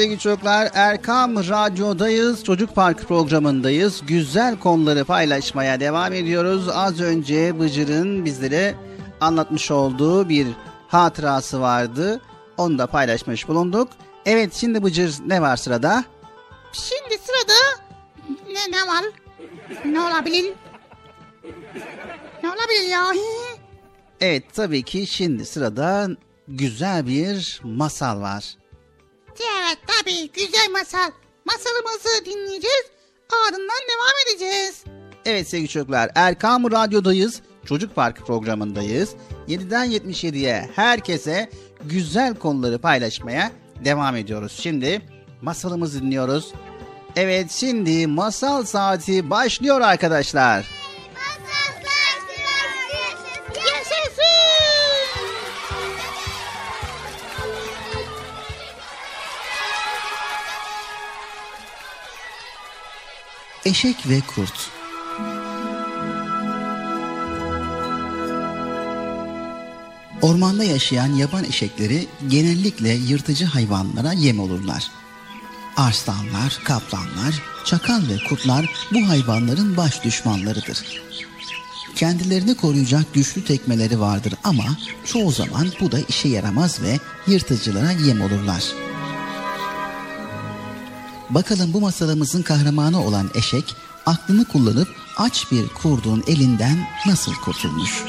Sevgili 0.02 0.20
çocuklar 0.20 0.70
Erkam 0.74 1.36
Radyo'dayız. 1.36 2.44
Çocuk 2.44 2.76
Park 2.76 3.08
programındayız. 3.08 4.02
Güzel 4.08 4.60
konuları 4.60 5.06
paylaşmaya 5.06 5.80
devam 5.80 6.14
ediyoruz. 6.14 6.70
Az 6.70 7.02
önce 7.02 7.60
Bıcır'ın 7.60 8.26
bizlere 8.26 8.76
anlatmış 9.20 9.72
olduğu 9.72 10.30
bir 10.30 10.48
hatırası 10.88 11.62
vardı. 11.62 12.22
Onu 12.58 12.78
da 12.78 12.88
paylaşmış 12.88 13.48
bulunduk. 13.48 13.88
Evet 14.26 14.54
şimdi 14.54 14.84
Bıcır 14.84 15.16
ne 15.26 15.42
var 15.42 15.58
sırada? 15.58 16.04
Şimdi 16.74 17.22
sırada 17.24 17.84
ne, 18.48 18.78
ne 18.78 18.88
var? 18.88 19.04
Ne 19.86 20.02
olabilir? 20.02 20.54
Ne 22.44 22.50
olabilir 22.50 22.90
ya? 22.90 23.12
Evet 24.22 24.44
tabii 24.54 24.84
ki 24.84 25.08
şimdi 25.08 25.46
sırada 25.46 26.08
güzel 26.48 27.08
bir 27.08 27.62
masal 27.64 28.22
var. 28.22 28.61
Evet 29.42 29.78
tabii 29.88 30.32
güzel 30.32 30.70
masal. 30.72 31.12
Masalımızı 31.46 32.26
dinleyeceğiz. 32.26 32.86
Ardından 33.48 33.80
devam 33.90 34.14
edeceğiz. 34.28 34.84
Evet 35.26 35.48
sevgili 35.48 35.70
çocuklar 35.70 36.12
Erkam 36.16 36.72
Radyo'dayız. 36.72 37.42
Çocuk 37.66 37.96
Park 37.96 38.28
programındayız. 38.28 39.10
7'den 39.48 39.88
77'ye 39.92 40.70
herkese 40.76 41.50
güzel 41.84 42.36
konuları 42.36 42.80
paylaşmaya 42.80 43.52
devam 43.86 44.16
ediyoruz. 44.16 44.60
Şimdi 44.62 45.02
masalımızı 45.42 46.02
dinliyoruz. 46.02 46.54
Evet 47.16 47.52
şimdi 47.52 48.08
masal 48.08 48.64
saati 48.64 49.30
başlıyor 49.30 49.82
arkadaşlar. 49.82 50.68
Eşek 63.66 64.10
ve 64.10 64.22
Kurt 64.36 64.70
Ormanda 70.22 70.64
yaşayan 70.64 71.08
yaban 71.08 71.44
eşekleri 71.44 72.08
genellikle 72.28 72.90
yırtıcı 72.90 73.46
hayvanlara 73.46 74.14
yem 74.14 74.40
olurlar. 74.40 74.92
Arslanlar, 75.78 76.60
kaplanlar, 76.64 77.44
çakal 77.66 78.02
ve 78.10 78.18
kurtlar 78.30 78.70
bu 78.94 79.10
hayvanların 79.10 79.78
baş 79.78 80.04
düşmanlarıdır. 80.04 80.84
Kendilerini 81.96 82.56
koruyacak 82.56 83.14
güçlü 83.14 83.46
tekmeleri 83.46 84.00
vardır 84.00 84.34
ama 84.44 84.78
çoğu 85.06 85.32
zaman 85.32 85.68
bu 85.82 85.92
da 85.92 86.00
işe 86.00 86.28
yaramaz 86.28 86.82
ve 86.82 87.00
yırtıcılara 87.28 87.92
yem 87.92 88.22
olurlar. 88.22 88.91
Bakalım 91.32 91.74
bu 91.74 91.82
masalımızın 91.82 92.42
kahramanı 92.42 93.06
olan 93.06 93.30
eşek 93.36 93.76
aklını 94.06 94.46
kullanıp 94.46 94.88
aç 95.18 95.52
bir 95.52 95.68
kurdun 95.68 96.24
elinden 96.28 96.88
nasıl 97.06 97.34
kurtulmuş? 97.34 98.04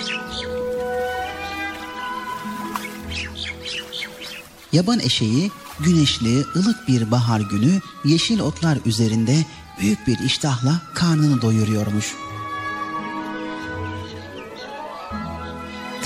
Yaban 4.73 5.01
eşeği 5.01 5.51
güneşli, 5.81 6.45
ılık 6.57 6.89
bir 6.89 7.11
bahar 7.11 7.41
günü 7.41 7.81
yeşil 8.05 8.41
otlar 8.41 8.79
üzerinde 8.87 9.45
büyük 9.81 10.07
bir 10.07 10.19
iştahla 10.19 10.81
karnını 10.95 11.43
doyuruyormuş. 11.43 12.15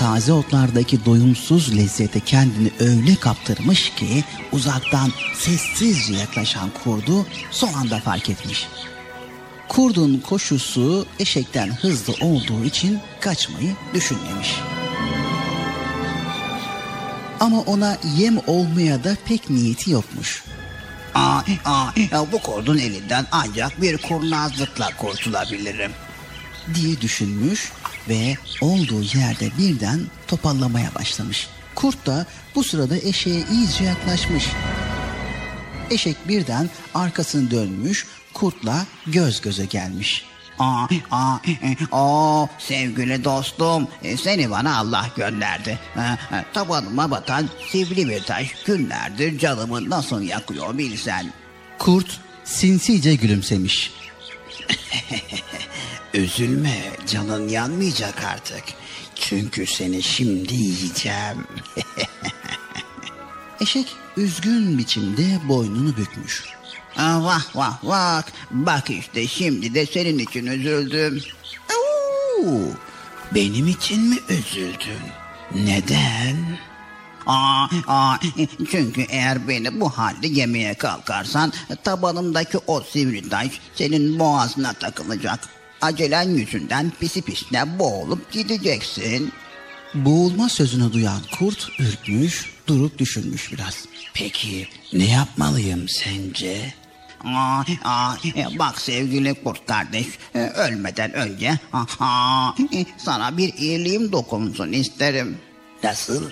Taze 0.07 0.32
otlardaki 0.32 1.04
doyumsuz 1.04 1.76
lezzete 1.76 2.20
kendini 2.20 2.70
öyle 2.80 3.16
kaptırmış 3.16 3.90
ki 3.90 4.24
uzaktan 4.52 5.12
sessizce 5.34 6.14
yaklaşan 6.14 6.70
kurdu 6.84 7.26
son 7.50 7.72
anda 7.72 8.00
fark 8.00 8.30
etmiş. 8.30 8.68
Kurdun 9.68 10.18
koşusu 10.18 11.07
eşekten 11.18 11.68
hızlı 11.68 12.12
olduğu 12.20 12.64
için 12.64 12.98
kaçmayı 13.20 13.74
düşünmemiş. 13.94 14.54
Ama 17.40 17.61
ona 17.61 17.98
yem 18.16 18.38
olmaya 18.46 19.04
da 19.04 19.16
pek 19.24 19.50
niyeti 19.50 19.90
yokmuş. 19.90 20.44
Aa, 21.14 21.40
aa, 21.64 21.86
ya 22.12 22.32
bu 22.32 22.38
kurdun 22.38 22.78
elinden 22.78 23.26
ancak 23.32 23.82
bir 23.82 23.98
kurnazlıkla 23.98 24.90
kurtulabilirim. 24.96 25.92
diye 26.74 27.00
düşünmüş 27.00 27.72
ve 28.09 28.36
olduğu 28.61 29.02
yerde 29.02 29.50
birden 29.59 30.00
topallamaya 30.26 30.94
başlamış. 30.94 31.48
Kurt 31.74 32.07
da 32.07 32.26
bu 32.54 32.64
sırada 32.64 32.96
eşeğe 32.96 33.44
iyice 33.52 33.84
yaklaşmış. 33.84 34.44
Eşek 35.90 36.28
birden 36.28 36.70
arkasını 36.94 37.50
dönmüş, 37.50 38.07
kurtla 38.34 38.86
göz 39.07 39.40
göze 39.40 39.64
gelmiş. 39.64 40.24
Aa, 40.59 40.86
aa, 41.11 41.36
e, 41.46 41.76
o 41.92 42.48
sevgili 42.59 43.24
dostum, 43.24 43.88
e, 44.02 44.16
seni 44.16 44.50
bana 44.50 44.78
Allah 44.78 45.07
gönderdi. 45.16 45.78
Ha, 45.94 46.18
ha, 46.30 46.44
Tabanıma 46.54 47.11
batan 47.11 47.48
sivri 47.70 48.09
bir 48.09 48.22
taş 48.22 48.54
günlerdir 48.66 49.38
canımı 49.38 49.90
nasıl 49.90 50.22
yakıyor 50.22 50.78
bilsen. 50.78 51.32
Kurt 51.78 52.20
sinsice 52.44 53.14
gülümsemiş. 53.14 53.92
Üzülme, 56.16 56.82
canın 57.06 57.48
yanmayacak 57.48 58.24
artık. 58.24 58.64
Çünkü 59.14 59.66
seni 59.66 60.02
şimdi 60.02 60.54
yiyeceğim. 60.54 61.46
Eşek 63.60 63.86
üzgün 64.16 64.78
biçimde 64.78 65.48
boynunu 65.48 65.96
bükmüş. 65.96 66.44
Aa, 66.96 67.24
vah 67.24 67.56
vah 67.56 67.84
vah, 67.84 68.22
bak 68.50 68.90
işte 68.90 69.26
şimdi 69.26 69.74
de 69.74 69.86
senin 69.86 70.18
için 70.18 70.46
üzüldüm. 70.46 71.22
Oo, 71.72 72.58
benim 73.34 73.68
için 73.68 74.02
mi 74.02 74.16
üzüldün? 74.28 75.02
Neden? 75.54 76.58
Aa, 77.26 77.66
aa, 77.86 78.16
çünkü 78.70 79.02
eğer 79.08 79.48
beni 79.48 79.80
bu 79.80 79.90
halde 79.90 80.26
yemeye 80.26 80.74
kalkarsan 80.74 81.52
tabanımdaki 81.84 82.58
o 82.66 82.80
sivri 82.80 83.28
taş 83.28 83.60
senin 83.74 84.18
boğazına 84.18 84.72
takılacak. 84.72 85.55
Acelen 85.80 86.28
yüzünden 86.28 86.92
pisi 87.00 87.22
pisine 87.22 87.78
boğulup 87.78 88.32
gideceksin. 88.32 89.32
Boğulma 89.94 90.48
sözünü 90.48 90.92
duyan 90.92 91.20
kurt 91.38 91.68
ürkmüş, 91.78 92.50
durup 92.66 92.98
düşünmüş 92.98 93.52
biraz. 93.52 93.84
Peki 94.14 94.68
ne 94.92 95.10
yapmalıyım 95.10 95.88
sence? 95.88 96.74
Aa, 97.24 97.62
aa, 97.84 98.14
e, 98.36 98.58
bak 98.58 98.80
sevgili 98.80 99.34
kurt 99.34 99.66
kardeş, 99.66 100.06
e, 100.34 100.38
ölmeden 100.38 101.12
önce 101.12 101.58
aa, 101.72 102.50
e, 102.72 102.86
sana 102.98 103.36
bir 103.36 103.54
iyiliğim 103.54 104.12
dokunsun 104.12 104.72
isterim. 104.72 105.38
Nasıl? 105.84 106.30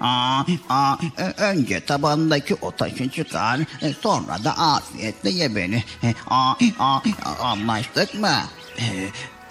Aa, 0.00 0.42
aa, 0.68 0.96
önce 1.36 1.80
tabandaki 1.80 2.54
o 2.54 2.70
taşı 2.70 3.10
çıkar, 3.10 3.60
sonra 4.00 4.44
da 4.44 4.58
afiyetle 4.58 5.30
ye 5.30 5.56
beni. 5.56 5.84
Aa, 6.26 6.54
aa, 6.78 7.00
anlaştık 7.40 8.14
mı? 8.14 8.38
E, 8.78 8.86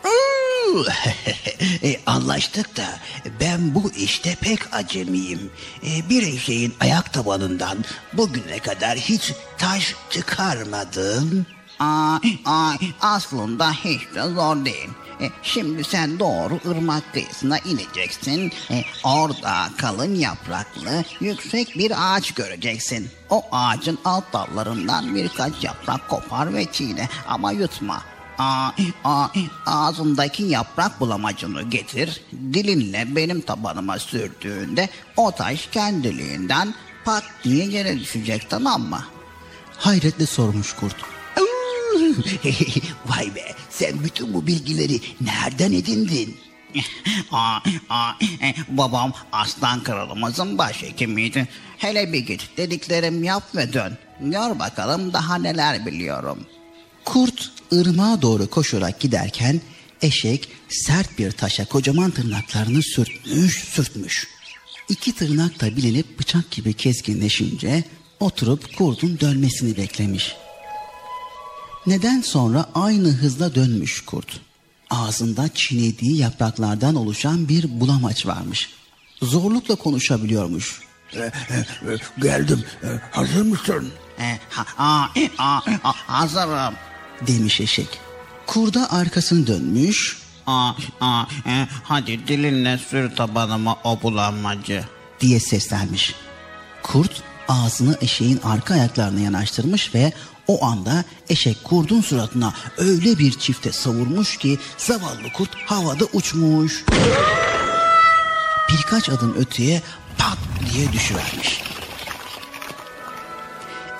uuu, 0.07 0.85
e, 1.83 1.99
anlaştık 2.05 2.77
da 2.77 2.99
ben 3.39 3.75
bu 3.75 3.91
işte 3.91 4.35
pek 4.41 4.73
acemiyim. 4.73 5.51
E, 5.83 6.09
bir 6.09 6.23
eşeğin 6.23 6.75
ayak 6.79 7.13
tabanından 7.13 7.85
bugüne 8.13 8.59
kadar 8.59 8.97
hiç 8.97 9.33
taş 9.57 9.95
çıkarmadım. 10.09 11.45
Aa, 11.79 12.19
aa, 12.45 12.73
aslında 13.01 13.71
hiç 13.71 14.01
de 14.15 14.21
zor 14.21 14.65
değil. 14.65 14.89
E, 15.21 15.29
şimdi 15.43 15.83
sen 15.83 16.19
doğru 16.19 16.59
ırmak 16.69 17.13
kıyısına 17.13 17.57
ineceksin. 17.59 18.51
E, 18.71 18.83
orada 19.03 19.69
kalın 19.77 20.15
yapraklı 20.15 21.03
yüksek 21.19 21.77
bir 21.77 21.91
ağaç 21.97 22.31
göreceksin. 22.31 23.09
O 23.29 23.43
ağacın 23.51 23.99
alt 24.05 24.33
dallarından 24.33 25.15
birkaç 25.15 25.63
yaprak 25.63 26.09
kopar 26.09 26.53
ve 26.53 26.65
çiğne 26.71 27.09
ama 27.27 27.51
yutma. 27.51 28.12
Aa, 28.37 28.71
aa, 29.03 29.27
ağzındaki 29.65 30.43
yaprak 30.43 30.99
bulamacını 30.99 31.61
getir, 31.61 32.21
dilinle 32.53 33.15
benim 33.15 33.41
tabanıma 33.41 33.99
sürdüğünde 33.99 34.89
o 35.17 35.31
taş 35.31 35.67
kendiliğinden 35.67 36.73
pat 37.05 37.23
diye 37.43 37.65
yere 37.65 37.99
düşecek 37.99 38.49
tamam 38.49 38.81
mı? 38.81 39.03
Hayretle 39.77 40.25
sormuş 40.25 40.73
kurt. 40.73 40.95
Vay 43.05 43.35
be 43.35 43.55
sen 43.69 44.03
bütün 44.03 44.33
bu 44.33 44.47
bilgileri 44.47 44.99
nereden 45.21 45.71
edindin? 45.71 46.37
aa, 47.31 47.59
aa, 47.89 48.11
e, 48.41 48.55
babam 48.69 49.13
aslan 49.31 49.83
kralımızın 49.83 50.57
başhekimiydi. 50.57 51.47
Hele 51.77 52.13
bir 52.13 52.19
git 52.19 52.57
dediklerim 52.57 53.23
yap 53.23 53.43
ve 53.55 53.73
dön. 53.73 53.97
Gör 54.19 54.59
bakalım 54.59 55.13
daha 55.13 55.35
neler 55.35 55.85
biliyorum. 55.85 56.45
Kurt 57.05 57.51
ırmağa 57.73 58.21
doğru 58.21 58.49
koşarak 58.49 58.99
giderken 58.99 59.61
eşek 60.01 60.49
sert 60.69 61.19
bir 61.19 61.31
taşa 61.31 61.65
kocaman 61.65 62.11
tırnaklarını 62.11 62.83
sürtmüş 62.83 63.63
sürtmüş. 63.63 64.27
İki 64.89 65.15
tırnak 65.15 65.61
da 65.61 65.75
bilinip 65.75 66.19
bıçak 66.19 66.51
gibi 66.51 66.73
keskinleşince 66.73 67.83
oturup 68.19 68.77
kurdun 68.77 69.19
dönmesini 69.19 69.77
beklemiş. 69.77 70.35
Neden 71.87 72.21
sonra 72.21 72.69
aynı 72.75 73.07
hızla 73.07 73.55
dönmüş 73.55 74.01
kurt. 74.05 74.39
Ağzında 74.89 75.49
çiğnediği 75.53 76.17
yapraklardan 76.17 76.95
oluşan 76.95 77.49
bir 77.49 77.79
bulamaç 77.79 78.25
varmış. 78.25 78.69
Zorlukla 79.21 79.75
konuşabiliyormuş. 79.75 80.81
Geldim. 82.21 82.63
E, 82.83 82.87
Hazır 83.11 83.41
mısın? 83.41 83.91
E, 84.19 84.39
ha, 84.49 84.65
aa, 84.77 85.19
e, 85.19 85.29
aa, 85.37 85.59
aa, 85.83 85.93
hazırım 86.07 86.73
demiş 87.27 87.61
eşek. 87.61 87.87
Kurda 88.45 88.91
arkasını 88.91 89.47
dönmüş. 89.47 90.17
Aa, 90.47 90.71
aa, 91.01 91.23
e, 91.45 91.67
hadi 91.83 92.27
dilinle 92.27 92.77
sür 92.77 93.15
tabanıma 93.15 93.77
o 93.83 94.01
bulanmacı 94.01 94.83
diye 95.19 95.39
seslenmiş. 95.39 96.15
Kurt 96.83 97.23
ağzını 97.47 97.97
eşeğin 98.01 98.39
arka 98.43 98.73
ayaklarına 98.73 99.19
yanaştırmış 99.19 99.95
ve 99.95 100.13
o 100.47 100.65
anda 100.65 101.03
eşek 101.29 101.63
kurdun 101.63 102.01
suratına 102.01 102.53
öyle 102.77 103.17
bir 103.19 103.31
çifte 103.39 103.71
savurmuş 103.71 104.37
ki 104.37 104.59
zavallı 104.77 105.31
kurt 105.33 105.55
havada 105.55 106.05
uçmuş. 106.13 106.83
Birkaç 108.69 109.09
adım 109.09 109.35
öteye 109.37 109.81
pat 110.17 110.37
diye 110.73 110.93
düşüvermiş. 110.93 111.61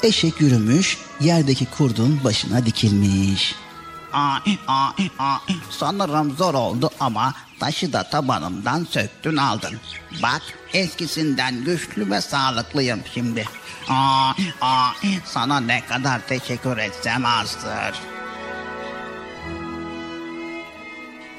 Eşek 0.03 0.41
yürümüş, 0.41 0.97
yerdeki 1.21 1.65
kurdun 1.65 2.19
başına 2.23 2.65
dikilmiş. 2.65 3.55
Aa, 4.13 4.37
aa, 4.67 4.89
aa, 5.19 5.37
sanırım 5.69 6.35
zor 6.37 6.53
oldu 6.53 6.89
ama 6.99 7.33
taşı 7.59 7.93
da 7.93 8.03
tabanımdan 8.03 8.87
söktün 8.89 9.37
aldın. 9.37 9.79
Bak 10.23 10.41
eskisinden 10.73 11.63
güçlü 11.63 12.11
ve 12.11 12.21
sağlıklıyım 12.21 12.99
şimdi. 13.13 13.45
Aa, 13.89 14.31
aa, 14.61 14.91
sana 15.25 15.59
ne 15.59 15.85
kadar 15.85 16.27
teşekkür 16.27 16.77
etsem 16.77 17.25
azdır. 17.25 17.99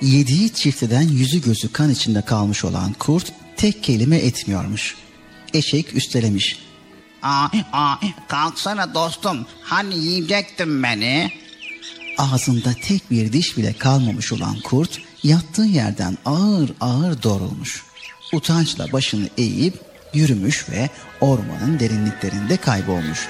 Yediği 0.01 0.53
çifteden 0.53 1.03
yüzü 1.03 1.43
gözü 1.43 1.73
kan 1.73 1.91
içinde 1.91 2.23
kalmış 2.23 2.65
olan 2.65 2.93
kurt 2.93 3.33
tek 3.57 3.85
kelime 3.85 4.17
etmiyormuş. 4.17 4.97
Eşek 5.55 5.97
üstelemiş. 5.97 6.74
Aa, 7.25 7.49
aa, 7.73 7.97
kalksana 8.29 8.95
dostum. 8.95 9.47
Hani 9.63 9.99
yiyecektin 9.99 10.83
beni? 10.83 11.31
Ağzında 12.19 12.73
tek 12.83 13.11
bir 13.11 13.33
diş 13.33 13.57
bile 13.57 13.73
kalmamış 13.73 14.33
olan 14.33 14.61
kurt 14.65 15.01
yattığı 15.23 15.63
yerden 15.63 16.19
ağır 16.25 16.71
ağır 16.81 17.23
doğrulmuş. 17.23 17.85
Utançla 18.33 18.93
başını 18.93 19.29
eğip 19.39 19.75
yürümüş 20.15 20.69
ve 20.69 20.91
ormanın 21.21 21.79
derinliklerinde 21.81 22.57
kaybolmuş. 22.57 23.29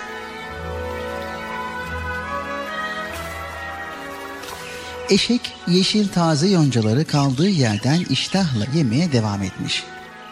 Eşek 5.10 5.40
yeşil 5.68 6.08
taze 6.08 6.48
yoncaları 6.48 7.04
kaldığı 7.04 7.48
yerden 7.48 8.04
iştahla 8.10 8.66
yemeye 8.74 9.12
devam 9.12 9.42
etmiş. 9.42 9.84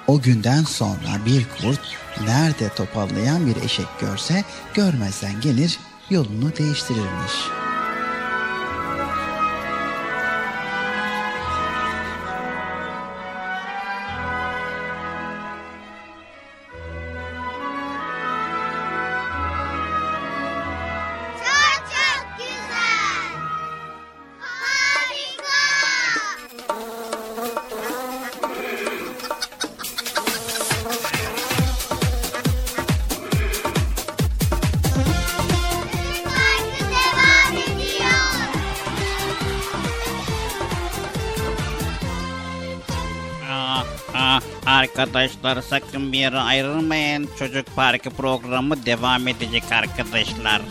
O 0.07 0.21
günden 0.21 0.63
sonra 0.63 1.27
bir 1.27 1.47
kurt 1.49 1.81
nerede 2.21 2.69
topallayan 2.69 3.47
bir 3.47 3.57
eşek 3.57 3.87
görse 4.01 4.45
görmezden 4.75 5.41
gelir 5.41 5.79
yolunu 6.11 6.57
değiştirirmiş. 6.59 7.62
Arkadaşlar 45.15 45.63
sakın 45.63 46.13
bir 46.13 46.19
yere 46.19 46.39
ayrılmayın. 46.39 47.29
Çocuk 47.39 47.67
Parkı 47.77 48.11
programı 48.11 48.87
devam 48.87 49.29
edecek 49.29 49.63
arkadaşlar. 49.73 50.63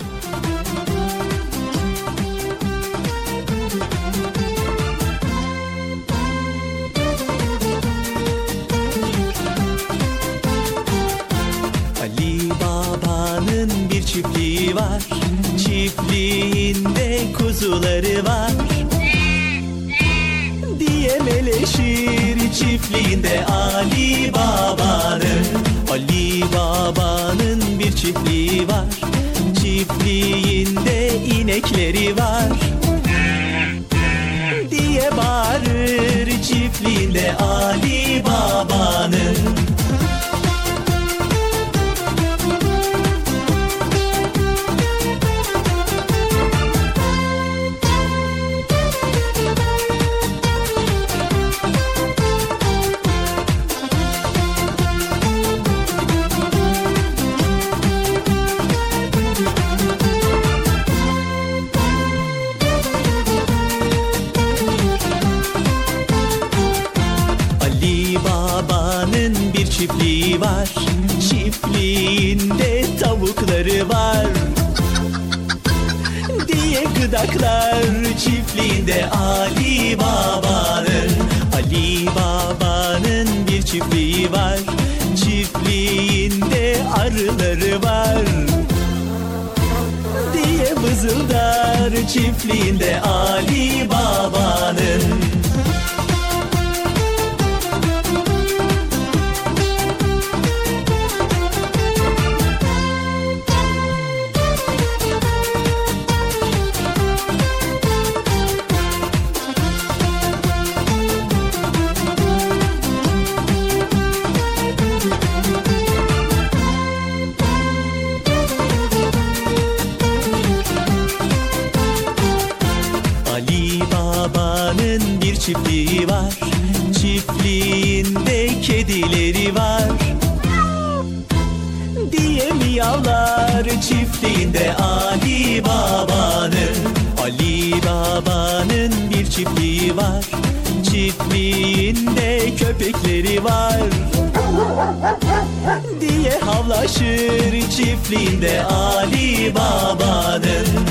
Çiftliğinde 147.82 148.64
Ali 148.64 149.56
Baba'nın 149.56 150.91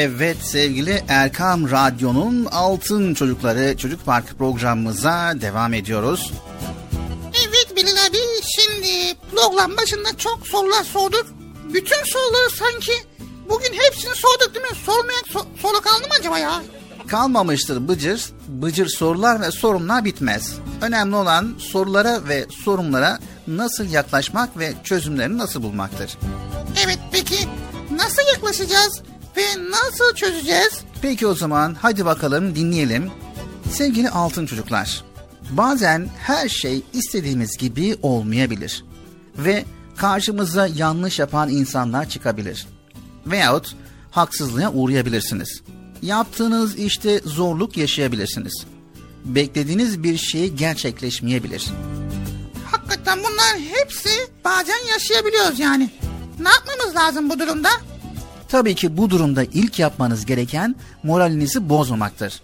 Evet 0.00 0.36
sevgili 0.42 1.04
Erkam 1.08 1.70
Radyo'nun 1.70 2.44
Altın 2.44 3.14
Çocukları 3.14 3.76
Çocuk 3.76 4.06
Parkı 4.06 4.36
programımıza 4.36 5.32
devam 5.40 5.74
ediyoruz. 5.74 6.32
Evet 7.48 7.76
Bilal 7.76 8.06
abi 8.06 8.18
şimdi 8.56 9.14
program 9.34 9.76
başında 9.76 10.16
çok 10.18 10.46
sorular 10.46 10.84
sorduk. 10.84 11.26
Bütün 11.74 12.04
soruları 12.04 12.50
sanki 12.50 12.92
bugün 13.48 13.72
hepsini 13.72 14.14
sorduk 14.14 14.54
değil 14.54 14.66
mi? 14.66 14.76
Sormayan 14.86 15.22
so- 15.22 15.60
soru 15.62 15.80
kaldı 15.80 16.08
mı 16.08 16.14
acaba 16.20 16.38
ya? 16.38 16.62
Kalmamıştır 17.06 17.88
Bıcır. 17.88 18.24
Bıcır 18.48 18.88
sorular 18.88 19.40
ve 19.40 19.50
sorunlar 19.50 20.04
bitmez. 20.04 20.54
Önemli 20.82 21.16
olan 21.16 21.54
sorulara 21.58 22.28
ve 22.28 22.46
sorunlara 22.64 23.18
nasıl 23.46 23.84
yaklaşmak 23.84 24.58
ve 24.58 24.74
çözümlerini 24.84 25.38
nasıl 25.38 25.62
bulmaktır. 25.62 26.18
Evet 26.84 26.98
peki 27.12 27.36
nasıl 27.90 28.22
yaklaşacağız 28.32 29.02
nasıl 29.70 30.14
çözeceğiz? 30.14 30.80
Peki 31.02 31.26
o 31.26 31.34
zaman 31.34 31.76
hadi 31.82 32.04
bakalım 32.04 32.54
dinleyelim. 32.54 33.10
Sevgili 33.70 34.10
altın 34.10 34.46
çocuklar, 34.46 35.04
bazen 35.50 36.08
her 36.18 36.48
şey 36.48 36.82
istediğimiz 36.92 37.56
gibi 37.56 37.96
olmayabilir. 38.02 38.84
Ve 39.38 39.64
karşımıza 39.96 40.66
yanlış 40.66 41.18
yapan 41.18 41.48
insanlar 41.48 42.08
çıkabilir. 42.08 42.66
Veyahut 43.26 43.74
haksızlığa 44.10 44.72
uğrayabilirsiniz. 44.72 45.62
Yaptığınız 46.02 46.78
işte 46.78 47.20
zorluk 47.24 47.76
yaşayabilirsiniz. 47.76 48.64
Beklediğiniz 49.24 50.02
bir 50.02 50.18
şey 50.18 50.48
gerçekleşmeyebilir. 50.48 51.66
Hakikaten 52.70 53.18
bunlar 53.18 53.58
hepsi 53.72 54.10
bazen 54.44 54.86
yaşayabiliyoruz 54.92 55.58
yani. 55.58 55.90
Ne 56.40 56.48
yapmamız 56.48 56.96
lazım 56.96 57.30
bu 57.30 57.38
durumda? 57.38 57.68
Tabii 58.48 58.74
ki 58.74 58.96
bu 58.96 59.10
durumda 59.10 59.44
ilk 59.44 59.78
yapmanız 59.78 60.26
gereken 60.26 60.76
moralinizi 61.02 61.68
bozmamaktır. 61.68 62.40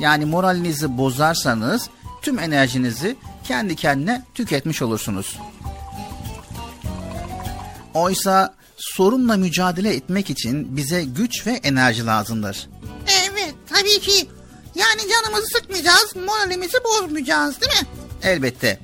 Yani 0.00 0.24
moralinizi 0.24 0.98
bozarsanız 0.98 1.88
tüm 2.22 2.38
enerjinizi 2.38 3.16
kendi 3.44 3.76
kendine 3.76 4.22
tüketmiş 4.34 4.82
olursunuz. 4.82 5.38
Oysa 7.94 8.54
sorunla 8.76 9.36
mücadele 9.36 9.94
etmek 9.94 10.30
için 10.30 10.76
bize 10.76 11.04
güç 11.04 11.46
ve 11.46 11.50
enerji 11.50 12.06
lazımdır. 12.06 12.68
Evet 13.26 13.54
tabii 13.68 14.00
ki. 14.00 14.28
Yani 14.74 15.00
canımızı 15.12 15.46
sıkmayacağız, 15.46 16.16
moralimizi 16.26 16.78
bozmayacağız 16.84 17.60
değil 17.60 17.72
mi? 17.72 17.86
Elbette. 18.22 18.78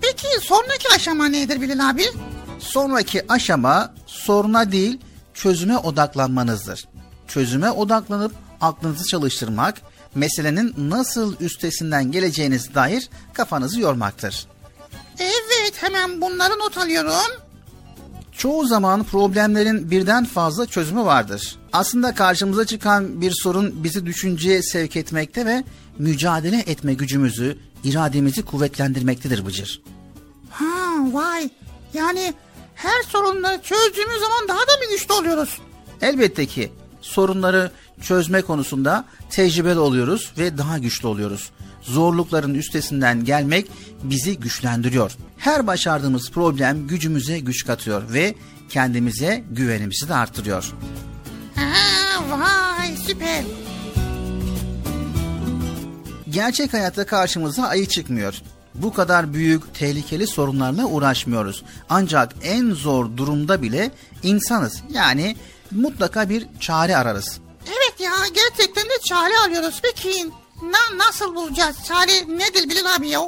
Peki 0.00 0.26
sonraki 0.42 0.88
aşama 0.94 1.28
nedir 1.28 1.60
Bilal 1.60 1.90
abi? 1.90 2.04
Sonraki 2.58 3.32
aşama 3.32 3.94
soruna 4.06 4.72
değil 4.72 4.98
çözüme 5.36 5.78
odaklanmanızdır. 5.78 6.88
Çözüme 7.28 7.70
odaklanıp 7.70 8.32
aklınızı 8.60 9.04
çalıştırmak, 9.04 9.82
meselenin 10.14 10.74
nasıl 10.78 11.36
üstesinden 11.40 12.12
geleceğiniz 12.12 12.74
dair 12.74 13.08
kafanızı 13.32 13.80
yormaktır. 13.80 14.46
Evet 15.18 15.74
hemen 15.74 16.20
bunları 16.20 16.58
not 16.58 16.78
alıyorum. 16.78 17.12
Çoğu 18.32 18.66
zaman 18.66 19.04
problemlerin 19.04 19.90
birden 19.90 20.24
fazla 20.24 20.66
çözümü 20.66 21.04
vardır. 21.04 21.56
Aslında 21.72 22.14
karşımıza 22.14 22.66
çıkan 22.66 23.20
bir 23.20 23.30
sorun 23.42 23.84
bizi 23.84 24.06
düşünceye 24.06 24.62
sevk 24.62 24.96
etmekte 24.96 25.46
ve 25.46 25.64
mücadele 25.98 26.58
etme 26.58 26.94
gücümüzü, 26.94 27.58
irademizi 27.84 28.42
kuvvetlendirmektedir 28.42 29.46
Bıcır. 29.46 29.82
Ha 30.50 30.64
vay 31.12 31.50
yani 31.94 32.34
her 32.76 33.02
sorunları 33.02 33.62
çözdüğümüz 33.62 34.20
zaman 34.20 34.48
daha 34.48 34.60
da 34.60 34.80
bir 34.82 34.90
güçlü 34.90 35.14
oluyoruz. 35.14 35.58
Elbette 36.02 36.46
ki 36.46 36.72
sorunları 37.00 37.70
çözme 38.02 38.42
konusunda 38.42 39.04
tecrübeli 39.30 39.78
oluyoruz 39.78 40.32
ve 40.38 40.58
daha 40.58 40.78
güçlü 40.78 41.08
oluyoruz. 41.08 41.50
Zorlukların 41.82 42.54
üstesinden 42.54 43.24
gelmek 43.24 43.66
bizi 44.02 44.38
güçlendiriyor. 44.38 45.12
Her 45.38 45.66
başardığımız 45.66 46.30
problem 46.30 46.86
gücümüze 46.86 47.38
güç 47.38 47.66
katıyor 47.66 48.02
ve 48.12 48.34
kendimize 48.68 49.44
güvenimizi 49.50 50.08
de 50.08 50.14
arttırıyor. 50.14 50.72
Ha 51.54 52.22
vay 52.30 52.96
süper. 53.06 53.44
Gerçek 56.30 56.72
hayatta 56.72 57.06
karşımıza 57.06 57.62
ayı 57.62 57.86
çıkmıyor. 57.88 58.34
Bu 58.82 58.92
kadar 58.92 59.32
büyük, 59.34 59.74
tehlikeli 59.74 60.26
sorunlarla 60.26 60.84
uğraşmıyoruz. 60.84 61.62
Ancak 61.88 62.34
en 62.42 62.70
zor 62.70 63.16
durumda 63.16 63.62
bile 63.62 63.90
insanız. 64.22 64.82
Yani 64.90 65.36
mutlaka 65.70 66.28
bir 66.28 66.46
çare 66.60 66.96
ararız. 66.96 67.38
Evet 67.66 68.00
ya 68.00 68.12
gerçekten 68.34 68.84
de 68.84 69.02
çare 69.04 69.32
arıyoruz. 69.46 69.80
Peki 69.82 70.30
na 70.62 71.06
nasıl 71.06 71.34
bulacağız? 71.34 71.76
Çare 71.88 72.38
nedir 72.38 72.68
Bilal 72.68 72.96
abi 72.96 73.08
ya? 73.08 73.20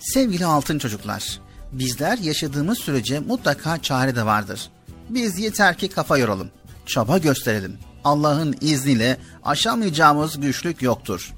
Sevgili 0.00 0.46
altın 0.46 0.78
çocuklar, 0.78 1.40
bizler 1.72 2.18
yaşadığımız 2.18 2.78
sürece 2.78 3.20
mutlaka 3.20 3.82
çare 3.82 4.16
de 4.16 4.26
vardır. 4.26 4.70
Biz 5.08 5.38
yeter 5.38 5.78
ki 5.78 5.88
kafa 5.88 6.18
yoralım, 6.18 6.50
çaba 6.86 7.18
gösterelim. 7.18 7.78
Allah'ın 8.04 8.56
izniyle 8.60 9.16
aşamayacağımız 9.44 10.40
güçlük 10.40 10.82
yoktur. 10.82 11.34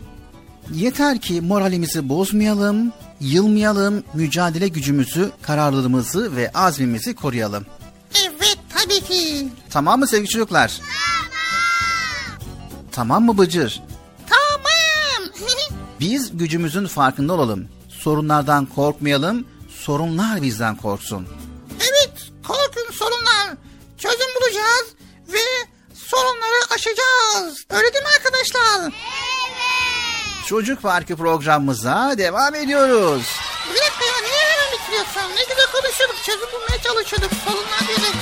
Yeter 0.71 1.21
ki 1.21 1.41
moralimizi 1.41 2.09
bozmayalım, 2.09 2.93
yılmayalım, 3.21 4.05
mücadele 4.15 4.69
gücümüzü, 4.69 5.31
kararlılığımızı 5.43 6.37
ve 6.37 6.51
azmimizi 6.55 7.15
koruyalım. 7.15 7.67
Evet 8.23 8.59
tabii 8.75 9.01
ki. 9.01 9.49
Tamam 9.71 9.99
mı 10.01 10.07
sevgili 10.07 10.29
çocuklar? 10.29 10.81
Tamam 12.93 13.25
mı 13.25 13.39
Bıcır? 13.39 13.83
Tamam. 14.29 15.31
Biz 16.01 16.37
gücümüzün 16.39 16.87
farkında 16.87 17.33
olalım. 17.33 17.69
Sorunlardan 17.89 18.67
korkmayalım, 18.67 19.47
sorunlar 19.79 20.43
bizden 20.43 20.77
korksun. 20.77 21.27
evet 21.81 22.13
korkun 22.47 22.93
sorunlar. 22.93 23.57
Çözüm 23.99 24.29
bulacağız 24.41 24.87
ve 25.29 25.69
sorunları 25.95 26.75
aşacağız. 26.75 27.65
Öyle 27.71 27.93
değil 27.95 28.05
mi 28.05 28.11
arkadaşlar? 28.19 28.93
Çocuk 30.47 30.83
Parkı 30.83 31.17
programımıza 31.17 32.15
devam 32.19 32.55
ediyoruz. 32.55 33.23
Bir 33.71 33.81
dakika 33.81 34.05
ya 34.05 34.21
niye 34.23 34.37
hemen 34.53 34.73
bitiriyorsun? 34.79 35.37
Ne 35.37 35.43
güzel 35.49 35.67
konuşuyorduk. 35.73 36.17
Çözüm 36.25 36.49
bulmaya 36.53 36.83
çalışıyorduk. 36.83 37.31
Sorunlar 37.45 37.81
dedik. 37.89 38.15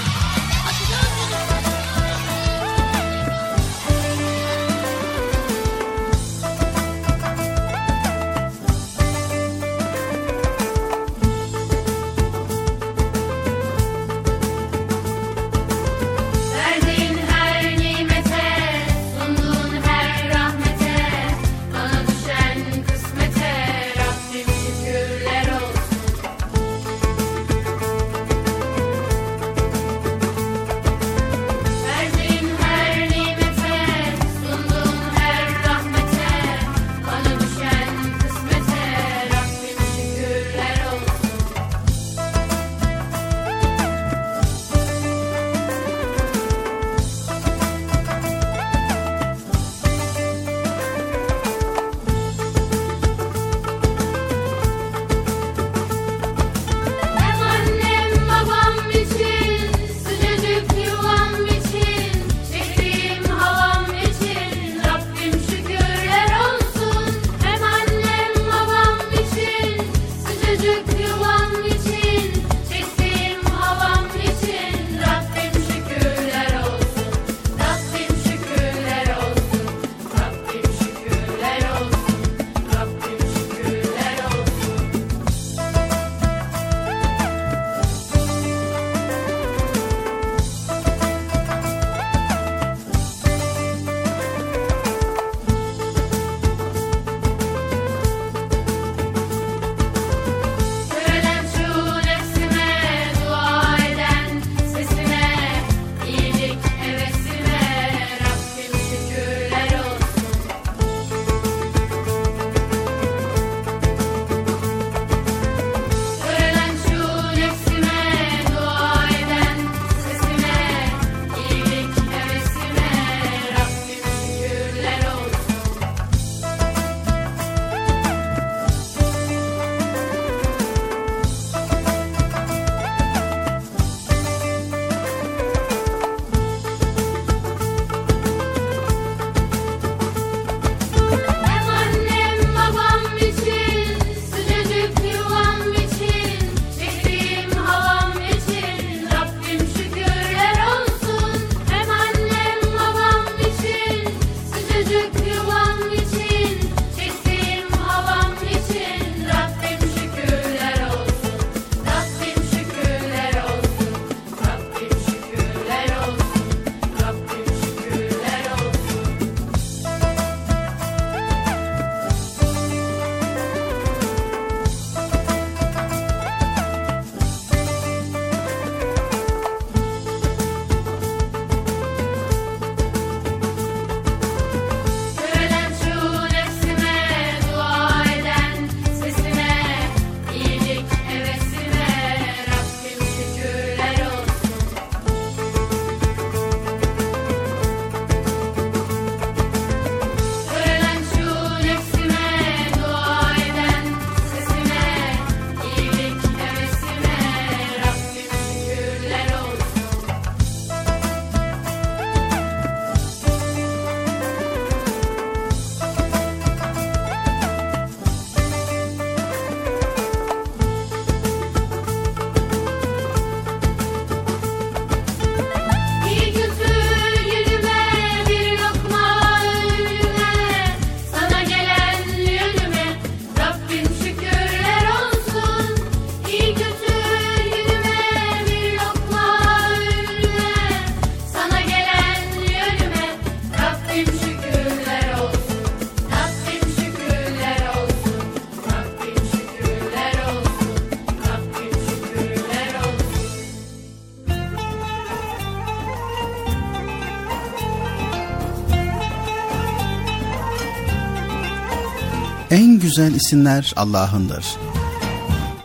Güzel 262.90 263.14
isimler 263.14 263.72
Allah'ındır. 263.76 264.44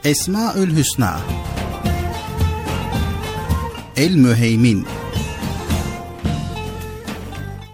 Esmaül 0.03 0.77
Hüsna 0.77 1.19
El 3.97 4.15
Müheymin 4.15 4.85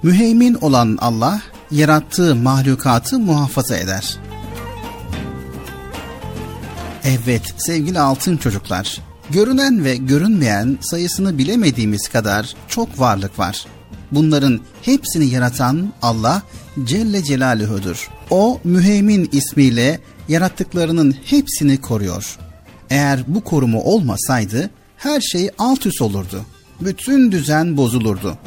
Müheymin 0.03 0.53
olan 0.53 0.97
Allah, 1.01 1.41
yarattığı 1.71 2.35
mahlukatı 2.35 3.19
muhafaza 3.19 3.77
eder. 3.77 4.17
Evet 7.03 7.53
sevgili 7.57 7.99
altın 7.99 8.37
çocuklar, 8.37 8.97
görünen 9.29 9.83
ve 9.83 9.95
görünmeyen 9.95 10.77
sayısını 10.81 11.37
bilemediğimiz 11.37 12.07
kadar 12.07 12.55
çok 12.67 12.99
varlık 12.99 13.39
var. 13.39 13.65
Bunların 14.11 14.59
hepsini 14.81 15.25
yaratan 15.25 15.93
Allah 16.01 16.41
Celle 16.83 17.23
Celaluhu'dur. 17.23 18.20
O 18.31 18.59
müheymin 18.63 19.29
ismiyle 19.31 19.99
yarattıklarının 20.27 21.15
hepsini 21.25 21.81
koruyor. 21.81 22.37
Eğer 22.89 23.23
bu 23.27 23.43
korumu 23.43 23.81
olmasaydı 23.81 24.69
her 24.97 25.21
şey 25.21 25.49
alt 25.57 25.85
üst 25.85 26.01
olurdu. 26.01 26.41
Bütün 26.81 27.31
düzen 27.31 27.77
bozulurdu. 27.77 28.37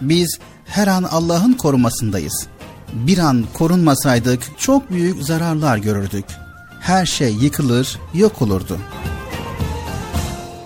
Biz 0.00 0.38
her 0.64 0.86
an 0.86 1.02
Allah'ın 1.02 1.52
korumasındayız. 1.52 2.46
Bir 2.92 3.18
an 3.18 3.44
korunmasaydık 3.54 4.42
çok 4.58 4.90
büyük 4.90 5.22
zararlar 5.22 5.78
görürdük. 5.78 6.24
Her 6.80 7.06
şey 7.06 7.34
yıkılır, 7.34 7.98
yok 8.14 8.42
olurdu. 8.42 8.78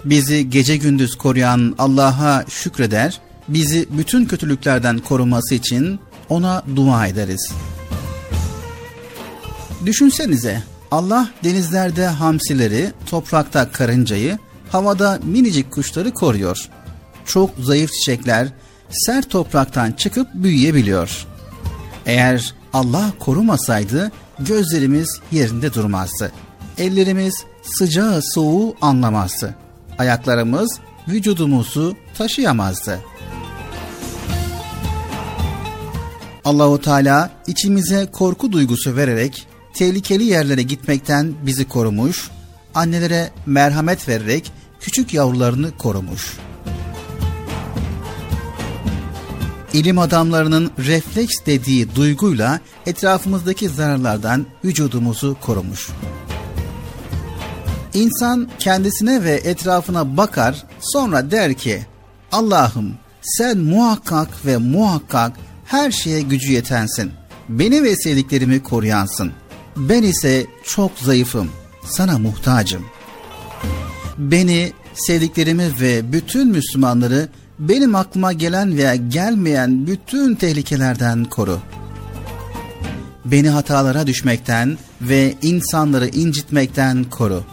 Bizi 0.04 0.50
gece 0.50 0.76
gündüz 0.76 1.14
koruyan 1.14 1.74
Allah'a 1.78 2.44
şükreder, 2.48 3.20
bizi 3.48 3.86
bütün 3.90 4.24
kötülüklerden 4.24 4.98
koruması 4.98 5.54
için 5.54 6.00
ona 6.28 6.62
dua 6.76 7.06
ederiz. 7.06 7.52
Düşünsenize 9.86 10.62
Allah 10.90 11.28
denizlerde 11.44 12.06
hamsileri, 12.06 12.92
toprakta 13.06 13.72
karıncayı, 13.72 14.38
havada 14.72 15.18
minicik 15.24 15.70
kuşları 15.70 16.14
koruyor. 16.14 16.68
Çok 17.26 17.50
zayıf 17.58 17.92
çiçekler 17.92 18.48
sert 18.90 19.30
topraktan 19.30 19.92
çıkıp 19.92 20.28
büyüyebiliyor. 20.34 21.26
Eğer 22.06 22.54
Allah 22.72 23.12
korumasaydı 23.18 24.12
gözlerimiz 24.38 25.20
yerinde 25.32 25.74
durmazdı. 25.74 26.32
Ellerimiz 26.78 27.44
sıcağı 27.62 28.22
soğuğu 28.22 28.76
anlamazdı. 28.80 29.54
Ayaklarımız 29.98 30.78
vücudumuzu 31.08 31.96
taşıyamazdı. 32.18 33.00
Allahu 36.44 36.80
Teala 36.80 37.30
içimize 37.46 38.08
korku 38.12 38.52
duygusu 38.52 38.96
vererek 38.96 39.47
tehlikeli 39.78 40.24
yerlere 40.24 40.62
gitmekten 40.62 41.34
bizi 41.42 41.68
korumuş, 41.68 42.30
annelere 42.74 43.30
merhamet 43.46 44.08
vererek 44.08 44.52
küçük 44.80 45.14
yavrularını 45.14 45.76
korumuş. 45.76 46.36
İlim 49.72 49.98
adamlarının 49.98 50.70
refleks 50.78 51.34
dediği 51.46 51.94
duyguyla 51.94 52.60
etrafımızdaki 52.86 53.68
zararlardan 53.68 54.46
vücudumuzu 54.64 55.36
korumuş. 55.40 55.88
İnsan 57.94 58.48
kendisine 58.58 59.24
ve 59.24 59.32
etrafına 59.32 60.16
bakar 60.16 60.64
sonra 60.80 61.30
der 61.30 61.54
ki 61.54 61.86
Allah'ım 62.32 62.94
sen 63.22 63.58
muhakkak 63.58 64.46
ve 64.46 64.56
muhakkak 64.56 65.32
her 65.64 65.90
şeye 65.90 66.20
gücü 66.20 66.52
yetensin. 66.52 67.12
Beni 67.48 67.82
ve 67.82 67.96
sevdiklerimi 67.96 68.62
koruyansın. 68.62 69.32
Ben 69.78 70.02
ise 70.02 70.46
çok 70.64 70.98
zayıfım. 70.98 71.50
Sana 71.84 72.18
muhtacım. 72.18 72.84
Beni, 74.18 74.72
sevdiklerimi 74.94 75.70
ve 75.80 76.12
bütün 76.12 76.48
Müslümanları 76.48 77.28
benim 77.58 77.94
aklıma 77.94 78.32
gelen 78.32 78.76
veya 78.76 78.94
gelmeyen 78.94 79.86
bütün 79.86 80.34
tehlikelerden 80.34 81.24
koru. 81.24 81.58
Beni 83.24 83.48
hatalara 83.48 84.06
düşmekten 84.06 84.78
ve 85.00 85.34
insanları 85.42 86.08
incitmekten 86.08 87.04
koru. 87.04 87.44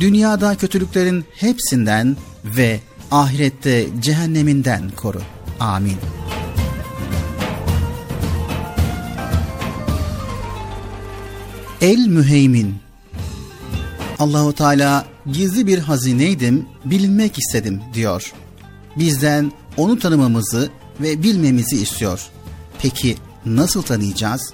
Dünyada 0.00 0.54
kötülüklerin 0.54 1.24
hepsinden 1.34 2.16
ve 2.44 2.80
ahirette 3.10 3.86
cehenneminden 4.00 4.90
koru. 4.96 5.20
Amin. 5.60 5.96
El 11.84 12.06
Müheymin 12.06 12.74
Allahu 14.18 14.52
Teala 14.52 15.06
gizli 15.32 15.66
bir 15.66 15.78
hazineydim, 15.78 16.66
bilinmek 16.84 17.38
istedim 17.38 17.80
diyor. 17.94 18.32
Bizden 18.96 19.52
onu 19.76 19.98
tanımamızı 19.98 20.70
ve 21.00 21.22
bilmemizi 21.22 21.76
istiyor. 21.76 22.20
Peki 22.82 23.16
nasıl 23.46 23.82
tanıyacağız? 23.82 24.52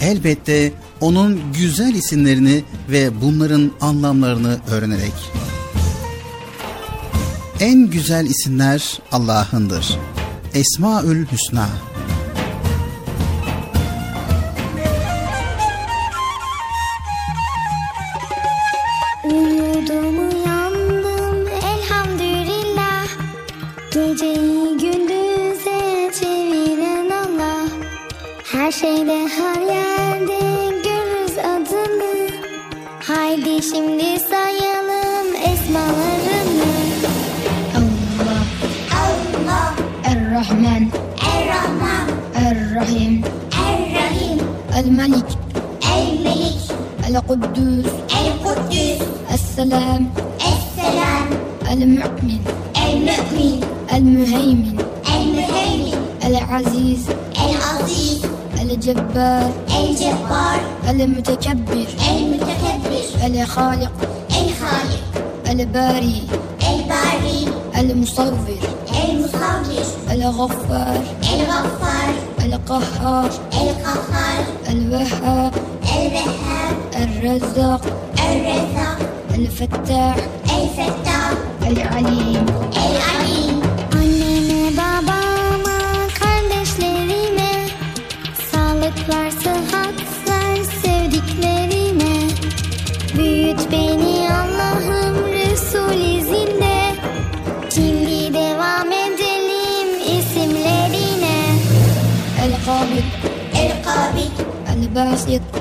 Elbette 0.00 0.72
onun 1.00 1.40
güzel 1.52 1.94
isimlerini 1.94 2.64
ve 2.90 3.20
bunların 3.20 3.72
anlamlarını 3.80 4.58
öğrenerek. 4.70 5.14
En 7.60 7.90
güzel 7.90 8.26
isimler 8.26 8.98
Allah'ındır. 9.12 9.98
Esmaül 10.54 11.26
Hüsna. 11.32 11.68
القدوس. 47.16 47.86
القدوس. 48.12 49.00
السلام. 49.32 50.12
السلام. 50.36 51.28
المؤمن. 51.72 52.40
المؤمن. 52.76 53.60
المهيمن. 53.92 54.76
المهيمن. 55.16 56.00
العزيز. 56.24 57.04
العزيز. 57.46 58.20
الجبار. 58.62 59.50
الجبار. 59.80 60.60
المتكبر. 60.90 61.88
المتكبر. 62.10 63.04
الخالق. 63.26 63.92
الخالق. 64.30 65.04
الباري. 65.50 66.22
الباري. 66.68 67.40
المصور. 67.78 68.48
المصور. 69.08 69.84
الغفار. 70.12 71.02
الغفار. 71.34 72.14
القهار. 72.44 73.30
القهار. 73.62 74.44
الوهاب. 74.68 75.52
الوهاب. 75.96 76.55
El-Razzaq 76.96 77.82
El-Rezzaq 78.26 79.00
El-Fettah 79.34 80.16
El-Fettah 80.56 81.32
El-Alim 81.68 82.46
El-Alim 82.84 83.58
Anneme 83.98 84.70
babama 84.78 85.78
kardeşlerime 86.20 87.52
Sağlık 88.50 88.98
var 89.08 89.30
sıhhat 89.30 89.98
ver 90.28 90.62
sevdiklerime. 90.82 92.14
Büyüt 93.16 93.72
beni 93.72 94.28
Allah'ım 94.32 95.16
Resul 95.32 95.94
izinde. 95.94 96.76
Şimdi 97.74 98.34
devam 98.34 98.92
edelim 98.92 100.18
isimlerine. 100.18 101.36
El-Qabid 102.42 103.06
El-Kabid 103.54 104.36
El-Basit 104.68 105.42
El-Rafi 105.42 105.55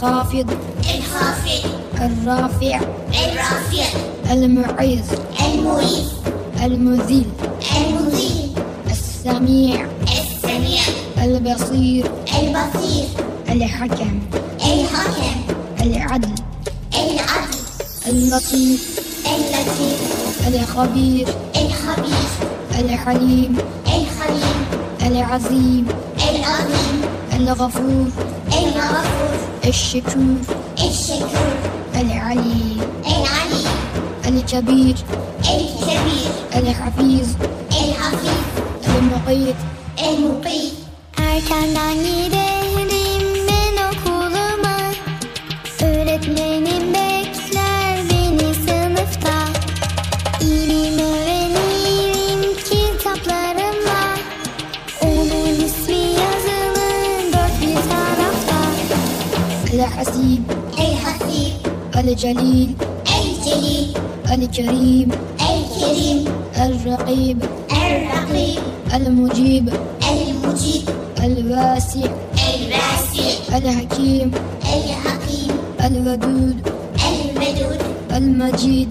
El-Khafid 0.00 0.48
El-Hafi 0.88 1.60
El-Rafi' 2.00 2.72
El-Rafi 3.12 3.82
El-Mu'iz 4.30 5.04
El-Muiz 5.38 6.20
المذل 6.64 7.24
المذل 7.76 8.50
السميع. 8.90 9.86
السميع. 10.02 10.82
البصير. 11.24 12.04
البصير. 12.40 13.04
الحكم. 13.48 14.20
الحكم. 14.64 15.36
العدل. 15.80 16.34
العدل. 16.94 17.58
اللطيف 18.06 19.00
اللطيف 19.26 20.00
الخبير. 20.48 21.28
الخبير. 21.56 22.26
الحليم. 22.78 23.56
الحليم. 23.86 24.66
العظيم. 25.06 25.86
العظيم. 26.30 27.02
الغفور. 27.36 28.06
الشكور 29.66 30.36
الشكور 30.78 31.54
العلي. 31.94 32.76
العلي. 33.06 33.64
الكبير. 34.28 34.96
الكبير. 35.40 36.30
الحفيظ. 36.56 37.28
الحفيظ. 37.70 38.40
المقيت. 38.96 39.56
المقيت. 39.98 40.72
الحسيب 60.00 60.42
الحسيب 60.78 61.52
الجليل 61.96 62.74
الجليل 63.22 63.92
الكريم 64.32 65.10
الكريم 65.40 66.24
الرقيب 66.56 67.42
الرقيب 67.72 68.58
المجيب 68.94 69.68
المجيب 70.10 70.88
الواسع 71.24 72.10
الواسع 72.54 73.56
الحكيم 73.56 74.30
الحكيم 74.62 75.50
الودود 75.84 76.68
الودود 77.08 77.80
المجيد 78.16 78.88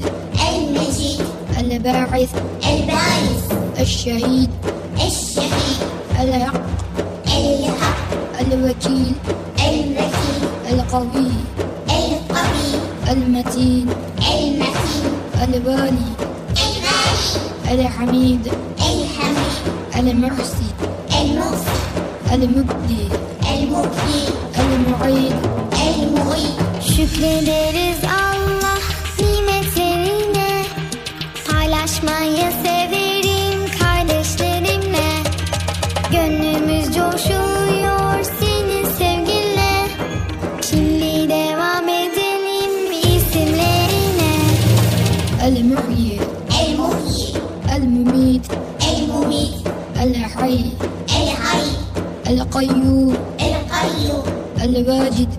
المجيد 0.53 1.21
الباعث 1.59 2.29
الباعث 2.69 3.49
الشهيد. 3.79 4.49
الشهيد. 5.07 5.79
الحق. 6.19 6.61
الحق. 7.27 8.41
الوكيل 8.41 8.53
الوكيل. 8.53 9.08
القوي. 11.01 11.31
القوي. 11.89 12.69
المتين. 13.11 13.87
المتين. 14.19 15.13
الوالي 15.43 16.09
الغالي 17.69 17.81
الحميد. 17.87 18.47
الحميد. 18.77 19.61
المحسن. 19.97 20.65
المحسن. 21.21 21.79
المبدي. 22.33 23.03
المبدي. 23.53 24.21
المعيد. 24.59 25.35
المعيد. 25.71 26.59
Şükrederiz 26.95 27.99
Allah 28.03 28.08
الواجد. 54.89 55.29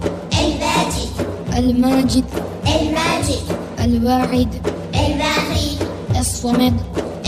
الواجد. 0.40 1.10
الماجد. 1.58 2.24
الماجد. 2.66 3.42
الواحد 3.84 4.48
الواحد 4.94 5.78
الصمد. 6.20 6.76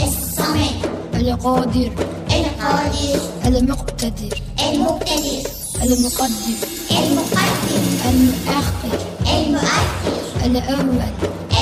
الصمد. 0.03 0.77
القادر. 1.14 1.91
القادر. 2.37 3.20
المقتدر. 3.47 4.35
المقتدر. 4.68 5.43
المقدم. 5.83 6.57
المقدم. 6.91 7.87
المؤخر. 8.11 8.99
المؤخر. 9.35 10.14
الأول. 10.45 11.03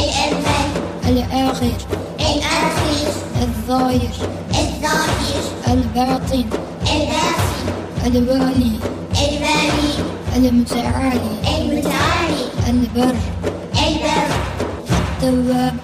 الأول. 0.01 0.71
الآخر. 1.09 1.77
الآخر. 2.21 3.09
الظاهر. 3.43 4.15
الظاهر. 4.51 5.43
الباطن. 5.73 6.45
الباطن. 6.93 7.67
الوالي. 8.07 8.80
المتعالي 10.49 11.21
المتعالي 11.59 12.45
البر 12.69 13.15
البر 13.87 14.31
التواب 14.91 15.75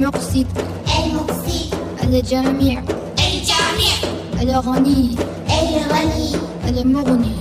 المقسط 0.00 0.46
المقسط 1.04 1.74
الجامع. 2.02 2.82
الجامع. 3.18 3.94
الغني. 4.42 5.16
الغني. 5.60 6.32
المغني. 6.68 7.36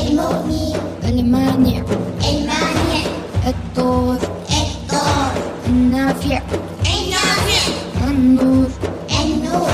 المغني. 0.00 0.74
المانع. 1.04 1.82
المانع. 2.30 3.02
الضار 3.46 4.18
الضار 4.50 5.32
النافع. 5.66 6.40
النافع. 6.86 7.62
النور. 8.08 8.70
النور. 9.24 9.70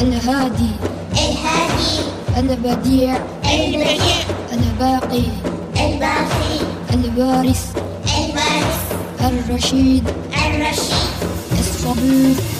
الهادي. 0.00 0.72
الهادي. 1.12 1.94
البديع. 2.36 3.16
البديع. 3.44 4.16
الباقي. 4.52 5.24
الباقي. 5.76 6.56
الوارث. 6.94 7.64
الوارث. 8.18 8.80
الرشيد. 9.20 10.04
food 12.00 12.59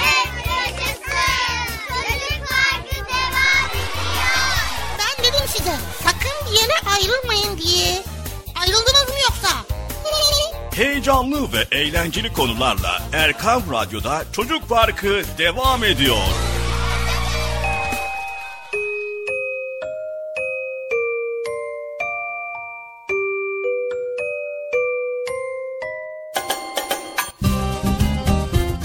Heyecanlı 10.75 11.53
ve 11.53 11.77
eğlenceli 11.77 12.33
konularla 12.33 13.01
Erkam 13.13 13.63
Radyo'da 13.71 14.23
Çocuk 14.33 14.69
Parkı 14.69 15.21
devam 15.37 15.83
ediyor. 15.83 16.17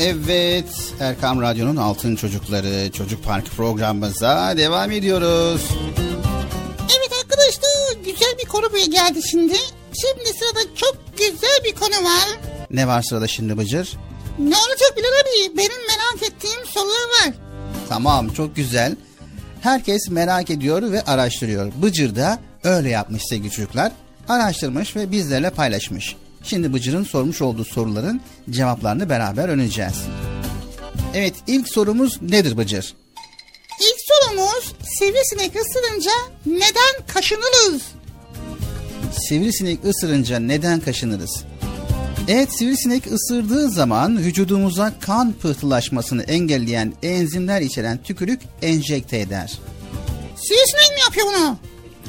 Evet, 0.01 0.95
Erkam 1.01 1.43
Radyo'nun 1.43 1.77
Altın 1.77 2.17
Çocukları 2.17 2.93
Çocuk 2.93 3.25
Parkı 3.25 3.51
programımıza 3.51 4.55
devam 4.57 4.91
ediyoruz. 4.91 5.71
Evet 6.99 7.11
arkadaşlar 7.23 8.05
güzel 8.05 8.35
bir 8.39 8.49
konu 8.49 8.67
geldi 8.91 9.23
şimdi. 9.31 9.55
Şimdi 10.01 10.39
sırada 10.39 10.75
çok 10.77 10.97
güzel 11.19 11.61
bir 11.65 11.75
konu 11.75 12.05
var. 12.05 12.29
Ne 12.71 12.87
var 12.89 13.03
sırada 13.03 13.29
şimdi 13.29 13.59
Bıcır? 13.59 13.93
Ne 14.39 14.57
olacak 14.57 14.97
Bilal 14.97 15.09
abi? 15.09 15.57
Benim 15.57 15.87
merak 15.89 16.23
ettiğim 16.31 16.67
sorular 16.67 16.93
var. 17.27 17.35
Tamam, 17.89 18.29
çok 18.29 18.57
güzel. 18.57 18.97
Herkes 19.61 20.09
merak 20.11 20.51
ediyor 20.51 20.93
ve 20.93 21.03
araştırıyor. 21.05 21.73
Bıcır 21.83 22.17
da 22.17 22.39
öyle 22.65 22.91
yapmış 22.91 23.23
sevgili 23.29 23.51
çocuklar. 23.51 23.93
Araştırmış 24.29 24.97
ve 24.97 25.11
bizlerle 25.13 25.51
paylaşmış. 25.51 26.17
Şimdi 26.43 26.73
Bıcır'ın 26.73 27.05
sormuş 27.05 27.43
olduğu 27.43 27.65
soruların 27.65 28.21
cevaplarını 28.51 29.11
beraber 29.11 29.49
öğreneceğiz. 29.49 29.95
Evet, 31.15 31.35
ilk 31.47 31.69
sorumuz 31.69 32.23
nedir 32.23 32.57
Bıcır? 32.57 32.95
İlk 33.81 33.97
sorumuz 34.09 34.73
sivrisinek 34.99 35.53
ısırınca 35.57 36.11
neden 36.47 37.07
kaşınırız? 37.15 37.83
Sivrisinek 39.29 39.85
ısırınca 39.85 40.39
neden 40.39 40.81
kaşınırız? 40.81 41.45
Evet 42.29 42.53
sivrisinek 42.53 43.13
ısırdığı 43.13 43.71
zaman 43.71 44.19
vücudumuza 44.19 44.93
kan 45.01 45.33
pıhtılaşmasını 45.33 46.23
engelleyen 46.23 46.93
enzimler 47.03 47.61
içeren 47.61 47.99
tükürük 48.03 48.41
enjekte 48.63 49.19
eder. 49.19 49.59
Sivrisinek 50.37 50.91
mi 50.95 51.01
yapıyor 51.05 51.27
bunu? 51.27 51.57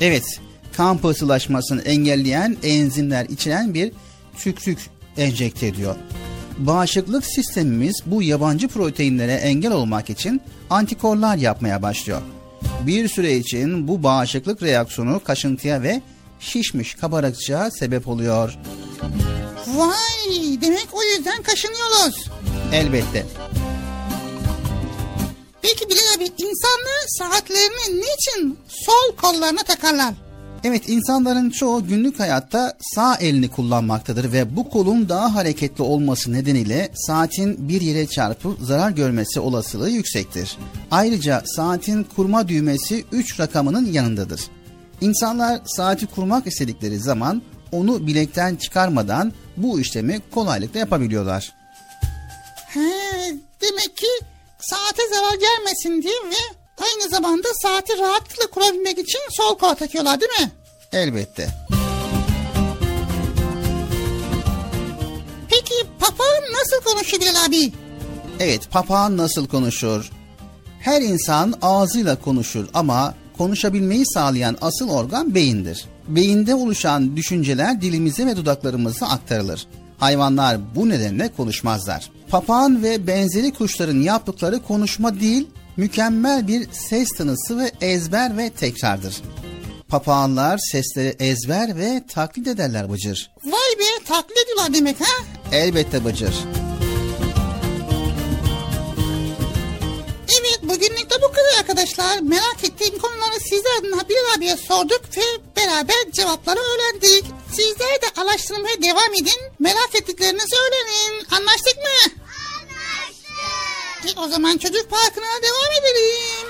Evet 0.02 0.40
kan 0.74 0.98
pıhtılaşmasını 0.98 1.82
engelleyen 1.82 2.58
enzimler 2.64 3.26
içeren 3.26 3.74
bir 3.74 3.92
tükürük 4.38 4.80
enjekte 5.18 5.68
ediyor. 5.68 5.96
Bağışıklık 6.58 7.26
sistemimiz 7.26 8.02
bu 8.06 8.24
yabancı 8.24 8.68
proteinlere 8.68 9.34
engel 9.34 9.72
olmak 9.72 10.10
için 10.10 10.42
antikorlar 10.70 11.38
yapmaya 11.38 11.82
başlıyor. 11.82 12.22
Bir 12.88 13.08
süre 13.08 13.38
için 13.38 13.88
bu 13.88 14.04
bağışıklık 14.04 14.64
reaksiyonu 14.64 15.22
kaşıntıya 15.24 15.82
ve 15.84 16.02
şişmiş 16.40 16.94
kabarıkçığa 16.94 17.72
sebep 17.72 18.08
oluyor. 18.08 18.58
Vay 19.68 20.62
demek 20.62 20.88
o 20.94 21.04
yüzden 21.04 21.44
kaşınıyoruz. 21.44 22.30
Elbette. 22.74 23.26
Peki 25.62 25.90
Bilal 25.90 26.16
abi 26.18 26.24
insanlar 26.24 27.06
saatlerini 27.08 28.02
niçin 28.02 28.58
sol 28.68 29.16
kollarına 29.22 29.64
takarlar? 29.64 30.14
Evet 30.64 30.90
insanların 30.90 31.50
çoğu 31.50 31.88
günlük 31.88 32.20
hayatta 32.20 32.74
sağ 32.96 33.16
elini 33.16 33.48
kullanmaktadır 33.48 34.32
ve 34.32 34.56
bu 34.56 34.70
kolun 34.70 35.10
daha 35.10 35.36
hareketli 35.36 35.84
olması 35.84 36.34
nedeniyle 36.34 36.92
saatin 36.96 37.70
bir 37.70 37.82
yere 37.82 38.08
çarpıp 38.08 38.60
zarar 38.62 38.92
görmesi 38.92 39.40
olasılığı 39.40 39.90
yüksektir. 39.90 40.58
Ayrıca 40.92 41.44
saatin 41.46 42.04
kurma 42.16 42.48
düğmesi 42.48 43.06
3 43.12 43.40
rakamının 43.40 43.86
yanındadır. 43.92 44.42
İnsanlar 45.02 45.62
saati 45.66 46.08
kurmak 46.08 46.48
istedikleri 46.48 47.00
zaman 47.00 47.42
onu 47.72 48.08
bilekten 48.08 48.56
çıkarmadan 48.56 49.34
bu 49.58 49.80
işlemi 49.80 50.22
kolaylıkla 50.32 50.80
yapabiliyorlar. 50.80 51.54
He, 52.68 52.80
demek 53.62 53.98
ki 53.98 54.08
saate 54.60 55.02
zarar 55.16 55.34
gelmesin 55.34 56.02
diye 56.02 56.14
ve 56.14 56.56
aynı 56.84 57.10
zamanda 57.10 57.48
saati 57.62 57.98
rahatlıkla 58.00 58.48
kurabilmek 58.52 59.00
için 59.00 59.20
sol 59.30 59.58
kola 59.58 59.76
takıyorlar 59.76 60.22
değil 60.22 60.32
mi? 60.42 60.52
Elbette. 60.94 61.48
Peki 65.50 65.74
papağan 66.00 66.44
nasıl 66.54 66.84
konuşuyor 66.92 67.22
Bilal 67.22 67.46
abi? 67.46 67.72
Evet, 68.40 68.72
papağan 68.72 69.18
nasıl 69.18 69.48
konuşur? 69.48 70.12
Her 70.80 71.02
insan 71.02 71.54
ağzıyla 71.62 72.22
konuşur 72.22 72.68
ama 72.74 73.14
konuşabilmeyi 73.38 74.06
sağlayan 74.06 74.58
asıl 74.62 74.90
organ 74.90 75.36
beyindir. 75.36 75.86
Beyinde 76.08 76.56
oluşan 76.56 77.18
düşünceler 77.18 77.82
dilimize 77.82 78.26
ve 78.26 78.38
dudaklarımıza 78.38 79.08
aktarılır. 79.08 79.68
Hayvanlar 79.98 80.76
bu 80.76 80.90
nedenle 80.90 81.30
konuşmazlar. 81.38 82.10
Papağan 82.30 82.84
ve 82.84 83.08
benzeri 83.08 83.54
kuşların 83.54 84.02
yaptıkları 84.02 84.60
konuşma 84.60 85.20
değil, 85.20 85.48
mükemmel 85.78 86.48
bir 86.48 86.68
ses 86.72 87.10
tanısı 87.18 87.58
ve 87.58 87.72
ezber 87.82 88.38
ve 88.38 88.50
tekrardır. 88.50 89.22
Papağanlar 89.88 90.60
sesleri 90.72 91.16
ezber 91.20 91.78
ve 91.78 92.04
taklit 92.14 92.48
ederler 92.48 92.92
Bıcır. 92.92 93.32
Vay 93.46 93.80
be 93.80 94.04
taklit 94.06 94.38
ediyorlar 94.38 94.74
demek 94.74 95.02
ha? 95.02 95.24
Elbette 95.52 96.06
Bıcır. 96.06 96.67
Bugünlük 100.78 101.10
de 101.10 101.16
bu 101.22 101.32
kadar 101.32 101.60
arkadaşlar. 101.60 102.20
Merak 102.20 102.64
ettiğim 102.64 103.00
konuları 103.00 103.40
sizlerden 103.40 104.10
Bilal 104.10 104.38
abiye 104.38 104.58
sorduk 104.58 105.02
ve 105.18 105.22
beraber 105.56 106.12
cevapları 106.12 106.60
öğrendik. 106.60 107.26
Sizler 107.52 108.02
de 108.02 108.22
araştırmaya 108.22 108.82
devam 108.82 109.14
edin. 109.14 109.42
Merak 109.60 109.96
ettiklerinizi 109.96 110.56
öğrenin. 110.56 111.26
Anlaştık 111.32 111.78
mı? 111.78 112.14
Anlaştık. 114.04 114.18
E, 114.18 114.20
o 114.20 114.28
zaman 114.28 114.58
çocuk 114.58 114.90
parkına 114.90 115.26
devam 115.44 115.72
edelim. 115.80 116.48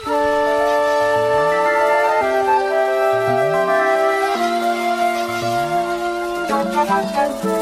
Ben 6.50 7.54
bir 7.54 7.57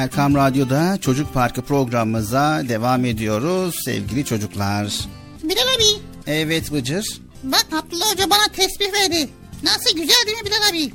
Erkam 0.00 0.34
Radyo'da 0.34 0.98
Çocuk 1.00 1.34
Parkı 1.34 1.62
programımıza 1.62 2.62
devam 2.68 3.04
ediyoruz 3.04 3.76
sevgili 3.84 4.24
çocuklar. 4.24 5.00
Bilal 5.42 5.74
abi 5.76 6.02
Evet 6.26 6.72
Bıcır. 6.72 7.20
bak 7.42 7.66
Abdullah 7.72 8.12
Hoca 8.12 8.30
bana 8.30 8.48
tesbih 8.52 8.92
verdi. 8.92 9.28
Nasıl 9.62 9.96
güzel 9.96 10.26
değil 10.26 10.38
mi 10.38 10.44
Bilal 10.46 10.68
abi? 10.70 10.92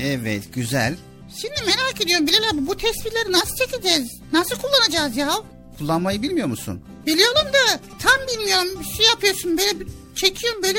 Evet 0.00 0.54
güzel. 0.54 0.96
Şimdi 1.40 1.54
merak 1.66 2.00
ediyorum 2.02 2.26
Bilal 2.26 2.50
abi 2.50 2.66
bu 2.66 2.76
tesbihleri 2.76 3.32
nasıl 3.32 3.56
çekeceğiz? 3.56 4.08
Nasıl 4.32 4.56
kullanacağız 4.56 5.16
ya? 5.16 5.30
Kullanmayı 5.78 6.22
bilmiyor 6.22 6.48
musun? 6.48 6.80
Biliyorum 7.06 7.46
da 7.52 7.80
tam 8.02 8.28
bilmiyorum. 8.28 8.68
Bir 8.80 8.96
şey 8.96 9.06
yapıyorsun 9.06 9.58
böyle 9.58 9.70
çekiyorsun 10.14 10.62
böyle. 10.62 10.78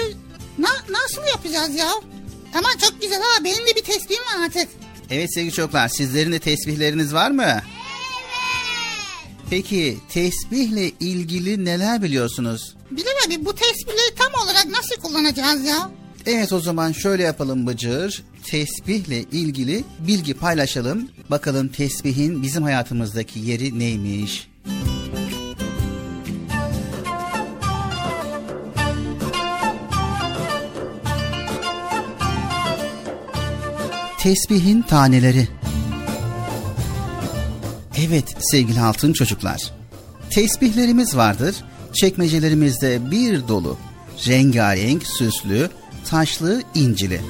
Na, 0.58 0.70
nasıl 0.90 1.22
yapacağız 1.32 1.76
ya? 1.76 1.90
Ama 2.58 2.70
çok 2.82 3.02
güzel 3.02 3.22
ha 3.22 3.44
benim 3.44 3.68
de 3.68 3.76
bir 3.76 3.84
tesbihim 3.84 4.22
var 4.24 4.46
artık. 4.46 4.68
Evet 5.10 5.34
sevgili 5.34 5.53
çocuklar 5.53 5.88
sizlerin 5.88 6.32
de 6.32 6.40
tesbihleriniz 6.40 7.14
var 7.14 7.32
mı? 7.32 7.44
Evet. 7.45 7.64
Peki 9.49 9.98
tesbihle 10.10 10.90
ilgili 10.99 11.65
neler 11.65 12.02
biliyorsunuz? 12.03 12.76
Bilal 12.91 13.11
abi 13.27 13.45
bu 13.45 13.56
tesbihleri 13.56 14.15
tam 14.18 14.44
olarak 14.44 14.65
nasıl 14.65 14.95
kullanacağız 15.02 15.65
ya? 15.65 15.91
Evet 16.26 16.53
o 16.53 16.60
zaman 16.60 16.91
şöyle 16.91 17.23
yapalım 17.23 17.68
Bıcır. 17.68 18.23
Tesbihle 18.44 19.22
ilgili 19.22 19.84
bilgi 19.99 20.34
paylaşalım. 20.34 21.10
Bakalım 21.30 21.68
tesbihin 21.68 22.44
bizim 22.44 22.64
hayatımızdaki 22.64 23.40
yeri 23.40 23.80
neymiş? 23.80 24.48
Tesbihin 34.26 34.82
taneleri. 34.82 35.48
Evet 38.08 38.36
sevgili 38.40 38.82
altın 38.82 39.14
çocuklar. 39.14 39.74
Tesbihlerimiz 40.30 41.18
vardır. 41.18 41.56
Çekmecelerimizde 41.94 43.12
bir 43.12 43.48
dolu. 43.48 43.78
Rengarenk, 44.28 45.08
süslü, 45.08 45.70
taşlı, 46.06 46.64
incili. 46.76 47.22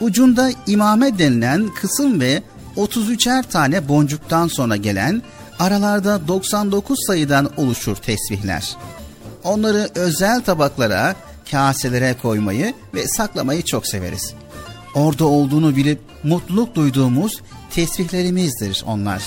Ucunda 0.00 0.50
imame 0.66 1.18
denilen 1.18 1.68
kısım 1.80 2.20
ve 2.20 2.42
33'er 2.76 3.48
tane 3.48 3.88
boncuktan 3.88 4.48
sonra 4.48 4.76
gelen 4.76 5.22
aralarda 5.58 6.28
99 6.28 6.98
sayıdan 7.06 7.50
oluşur 7.56 7.96
tesbihler. 7.96 8.76
Onları 9.44 9.88
özel 9.94 10.40
tabaklara, 10.40 11.14
kaselere 11.50 12.14
koymayı 12.22 12.74
ve 12.94 13.08
saklamayı 13.08 13.62
çok 13.62 13.86
severiz. 13.86 14.34
Orada 14.94 15.24
olduğunu 15.24 15.76
bilip 15.76 16.00
mutluluk 16.24 16.74
duyduğumuz 16.74 17.42
tesbihlerimizdir 17.70 18.84
onlar. 18.86 19.22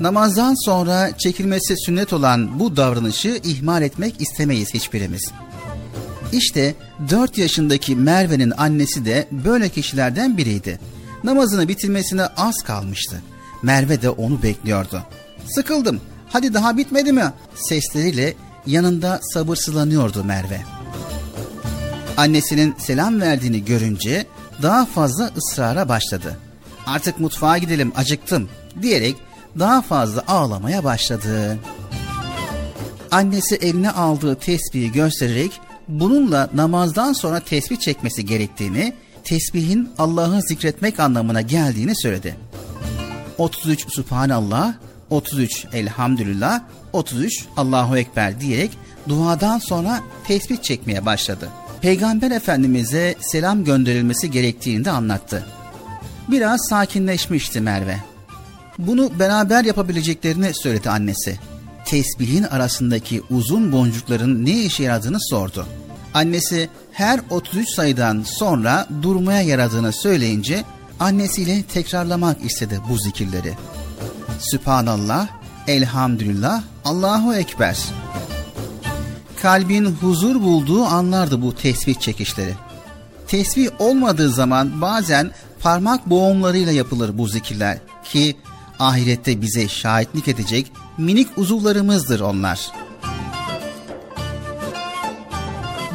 Namazdan 0.00 0.64
sonra 0.64 1.18
çekilmesi 1.18 1.76
sünnet 1.76 2.12
olan 2.12 2.60
bu 2.60 2.76
davranışı 2.76 3.40
ihmal 3.44 3.82
etmek 3.82 4.20
istemeyiz 4.20 4.74
hiçbirimiz. 4.74 5.32
İşte 6.32 6.74
4 7.10 7.38
yaşındaki 7.38 7.96
Merve'nin 7.96 8.52
annesi 8.56 9.04
de 9.04 9.28
böyle 9.30 9.68
kişilerden 9.68 10.36
biriydi. 10.36 10.80
Namazını 11.24 11.68
bitirmesine 11.68 12.26
az 12.26 12.62
kalmıştı. 12.62 13.22
Merve 13.62 14.02
de 14.02 14.10
onu 14.10 14.42
bekliyordu. 14.42 15.02
Sıkıldım, 15.46 16.00
hadi 16.28 16.54
daha 16.54 16.76
bitmedi 16.76 17.12
mi? 17.12 17.32
Sesleriyle 17.54 18.34
yanında 18.66 19.20
sabırsızlanıyordu 19.22 20.24
Merve. 20.24 20.73
Annesinin 22.16 22.74
selam 22.78 23.20
verdiğini 23.20 23.64
görünce 23.64 24.26
daha 24.62 24.86
fazla 24.86 25.30
ısrara 25.36 25.88
başladı. 25.88 26.38
Artık 26.86 27.20
mutfağa 27.20 27.58
gidelim 27.58 27.92
acıktım 27.96 28.48
diyerek 28.82 29.16
daha 29.58 29.82
fazla 29.82 30.24
ağlamaya 30.28 30.84
başladı. 30.84 31.58
Annesi 33.10 33.54
eline 33.54 33.90
aldığı 33.90 34.34
tesbihi 34.34 34.92
göstererek 34.92 35.60
bununla 35.88 36.50
namazdan 36.54 37.12
sonra 37.12 37.40
tesbih 37.40 37.76
çekmesi 37.76 38.26
gerektiğini, 38.26 38.94
tesbihin 39.24 39.90
Allah'ı 39.98 40.42
zikretmek 40.42 41.00
anlamına 41.00 41.40
geldiğini 41.40 41.96
söyledi. 41.96 42.36
33 43.38 43.92
Subhanallah, 43.92 44.74
33 45.10 45.66
Elhamdülillah, 45.72 46.60
33 46.92 47.44
Allahu 47.56 47.98
Ekber 47.98 48.40
diyerek 48.40 48.70
duadan 49.08 49.58
sonra 49.58 50.00
tesbih 50.26 50.62
çekmeye 50.62 51.06
başladı. 51.06 51.48
Peygamber 51.84 52.30
Efendimiz'e 52.30 53.14
selam 53.20 53.64
gönderilmesi 53.64 54.30
gerektiğini 54.30 54.84
de 54.84 54.90
anlattı. 54.90 55.46
Biraz 56.28 56.60
sakinleşmişti 56.68 57.60
Merve. 57.60 57.96
Bunu 58.78 59.18
beraber 59.18 59.64
yapabileceklerini 59.64 60.54
söyledi 60.54 60.90
annesi. 60.90 61.38
Tesbihin 61.84 62.42
arasındaki 62.42 63.22
uzun 63.30 63.72
boncukların 63.72 64.46
ne 64.46 64.62
işe 64.62 64.82
yaradığını 64.82 65.20
sordu. 65.20 65.66
Annesi 66.14 66.68
her 66.92 67.20
33 67.30 67.68
sayıdan 67.68 68.22
sonra 68.26 68.86
durmaya 69.02 69.42
yaradığını 69.42 69.92
söyleyince 69.92 70.64
annesiyle 71.00 71.62
tekrarlamak 71.62 72.44
istedi 72.44 72.80
bu 72.88 72.98
zikirleri. 72.98 73.52
Sübhanallah, 74.38 75.28
Elhamdülillah, 75.66 76.62
Allahu 76.84 77.34
Ekber. 77.34 77.78
Kalbin 79.44 79.84
huzur 79.84 80.42
bulduğu 80.42 80.84
anlardı 80.84 81.42
bu 81.42 81.54
tesbih 81.54 81.94
çekişleri. 81.94 82.54
Tesbih 83.28 83.68
olmadığı 83.78 84.30
zaman 84.30 84.80
bazen 84.80 85.30
parmak 85.60 86.10
boğumlarıyla 86.10 86.72
yapılır 86.72 87.18
bu 87.18 87.28
zikirler 87.28 87.78
ki 88.04 88.36
ahirette 88.78 89.42
bize 89.42 89.68
şahitlik 89.68 90.28
edecek 90.28 90.72
minik 90.98 91.28
uzuvlarımızdır 91.36 92.20
onlar. 92.20 92.72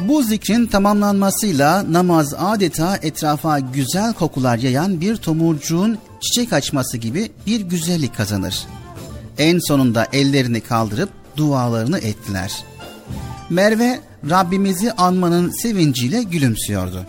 Bu 0.08 0.22
zikrin 0.22 0.66
tamamlanmasıyla 0.66 1.92
namaz 1.92 2.34
adeta 2.38 2.96
etrafa 3.02 3.58
güzel 3.58 4.12
kokular 4.12 4.58
yayan 4.58 5.00
bir 5.00 5.16
tomurcuğun 5.16 5.98
çiçek 6.20 6.52
açması 6.52 6.98
gibi 6.98 7.32
bir 7.46 7.60
güzellik 7.60 8.16
kazanır. 8.16 8.66
En 9.38 9.58
sonunda 9.68 10.06
ellerini 10.12 10.60
kaldırıp 10.60 11.10
dualarını 11.36 11.98
ettiler. 11.98 12.69
Merve 13.50 14.00
Rabbimizi 14.30 14.92
anmanın 14.92 15.50
sevinciyle 15.50 16.22
gülümsüyordu. 16.22 17.06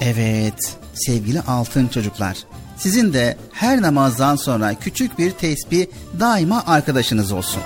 Evet 0.00 0.76
sevgili 0.94 1.40
altın 1.40 1.88
çocuklar 1.88 2.36
sizin 2.76 3.12
de 3.12 3.36
her 3.52 3.82
namazdan 3.82 4.36
sonra 4.36 4.74
küçük 4.74 5.18
bir 5.18 5.30
tesbih 5.30 5.86
daima 6.20 6.64
arkadaşınız 6.66 7.32
olsun. 7.32 7.62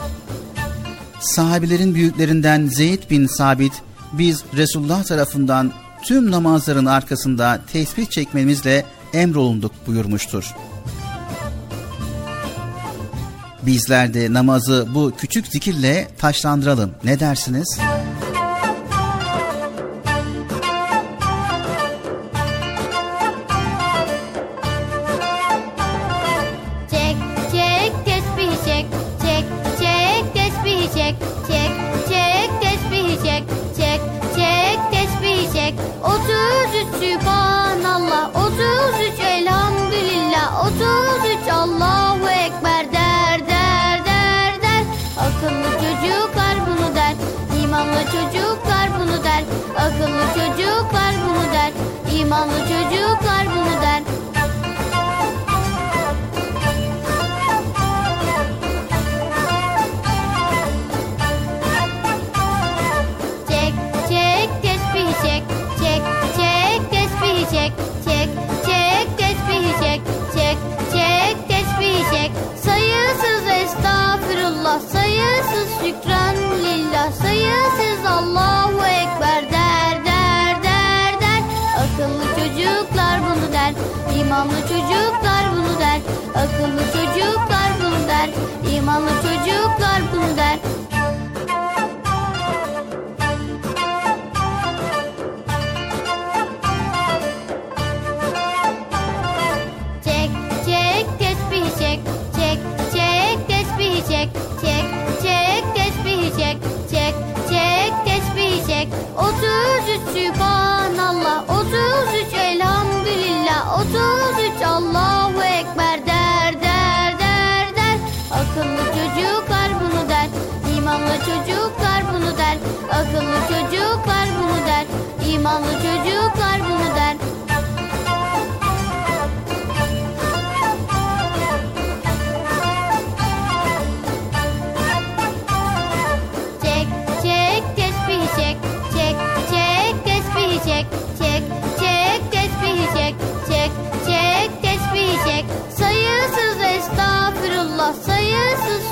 Sahabilerin 1.21 1.95
büyüklerinden 1.95 2.67
Zeyd 2.67 3.11
bin 3.11 3.27
Sabit 3.27 3.73
biz 4.13 4.45
Resulullah 4.57 5.05
tarafından 5.05 5.73
tüm 6.03 6.31
namazların 6.31 6.87
arkasında 6.87 7.61
tesbih 7.73 8.07
çekmemizle 8.07 8.85
emrolunduk 9.13 9.73
buyurmuştur. 9.87 10.55
Bizler 13.67 14.15
de 14.15 14.33
namazı 14.33 14.89
bu 14.95 15.13
küçük 15.19 15.47
zikirle 15.47 16.09
taşlandıralım. 16.19 16.91
Ne 17.05 17.21
dersiniz? 17.21 17.79
Çek 17.79 18.02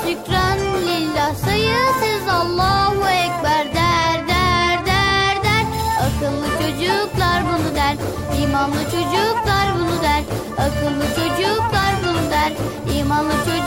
şükran 0.07 0.57
lillah 0.87 1.35
sayısız 1.35 2.27
Allahu 2.29 3.07
ekber 3.09 3.65
der 3.75 4.27
der 4.27 4.85
der 4.85 5.35
der. 5.43 5.65
Akıllı 6.05 6.47
çocuklar 6.61 7.43
bunu 7.45 7.75
der 7.75 7.95
imanlı 8.43 8.83
çocuklar 8.83 9.65
bunu 9.75 10.01
der. 10.01 10.23
Akıllı 10.57 11.05
çocuklar 11.15 11.93
bunu 12.03 12.31
der 12.31 12.51
imanlı 12.99 13.31
çocuklar 13.31 13.60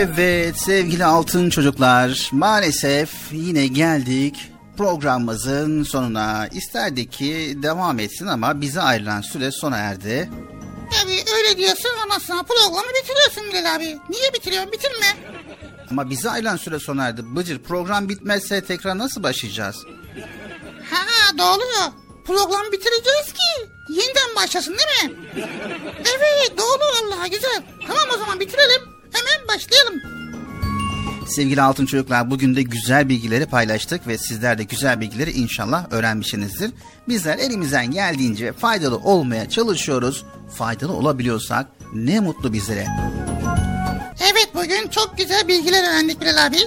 Evet 0.00 0.58
sevgili 0.58 1.04
altın 1.04 1.50
çocuklar 1.50 2.28
maalesef 2.32 3.10
yine 3.32 3.66
geldik 3.66 4.50
programımızın 4.76 5.82
sonuna. 5.82 6.48
İsterdik 6.52 7.12
ki 7.12 7.58
devam 7.62 7.98
etsin 7.98 8.26
ama 8.26 8.60
bize 8.60 8.80
ayrılan 8.80 9.20
süre 9.20 9.50
sona 9.52 9.76
erdi. 9.76 10.30
Abi 11.04 11.12
öyle 11.36 11.56
diyorsun 11.56 11.90
ama 12.04 12.20
sonra 12.20 12.42
programı 12.42 12.86
bitiriyorsun 13.02 13.42
Bilal 13.48 13.74
abi. 13.76 13.84
Niye 13.84 14.32
bitiriyorsun? 14.34 14.72
Bitirme. 14.72 15.16
Ama 15.90 16.10
bize 16.10 16.30
ayrılan 16.30 16.56
süre 16.56 16.78
sona 16.78 17.08
erdi. 17.08 17.22
Bıcır 17.24 17.58
program 17.58 18.08
bitmezse 18.08 18.64
tekrar 18.64 18.98
nasıl 18.98 19.22
başlayacağız? 19.22 19.76
Ha 20.90 21.38
doğru 21.38 21.62
ya. 21.80 21.92
Programı 22.26 22.72
bitireceğiz 22.72 23.32
ki 23.32 23.70
yeniden 23.88 24.36
başlasın 24.36 24.76
değil 24.78 25.10
mi? 25.10 25.16
Evet 26.06 26.58
doğru 26.58 26.82
Allah 27.04 27.26
güzel. 27.26 27.62
Tamam 27.88 28.08
o 28.14 28.18
zaman 28.18 28.40
bitirelim. 28.40 28.97
Hemen 29.12 29.48
başlayalım. 29.48 30.00
Sevgili 31.28 31.62
altın 31.62 31.86
çocuklar 31.86 32.30
bugün 32.30 32.56
de 32.56 32.62
güzel 32.62 33.08
bilgileri 33.08 33.46
paylaştık 33.46 34.06
ve 34.06 34.18
sizler 34.18 34.58
de 34.58 34.64
güzel 34.64 35.00
bilgileri 35.00 35.30
inşallah 35.30 35.92
öğrenmişsinizdir. 35.92 36.70
Bizler 37.08 37.38
elimizden 37.38 37.90
geldiğince 37.90 38.52
faydalı 38.52 38.96
olmaya 38.96 39.48
çalışıyoruz. 39.48 40.24
Faydalı 40.54 40.92
olabiliyorsak 40.92 41.66
ne 41.94 42.20
mutlu 42.20 42.52
bizlere. 42.52 42.86
Evet 44.20 44.48
bugün 44.54 44.88
çok 44.88 45.18
güzel 45.18 45.48
bilgiler 45.48 45.82
öğrendik 45.82 46.20
Bilal 46.20 46.46
abi. 46.46 46.58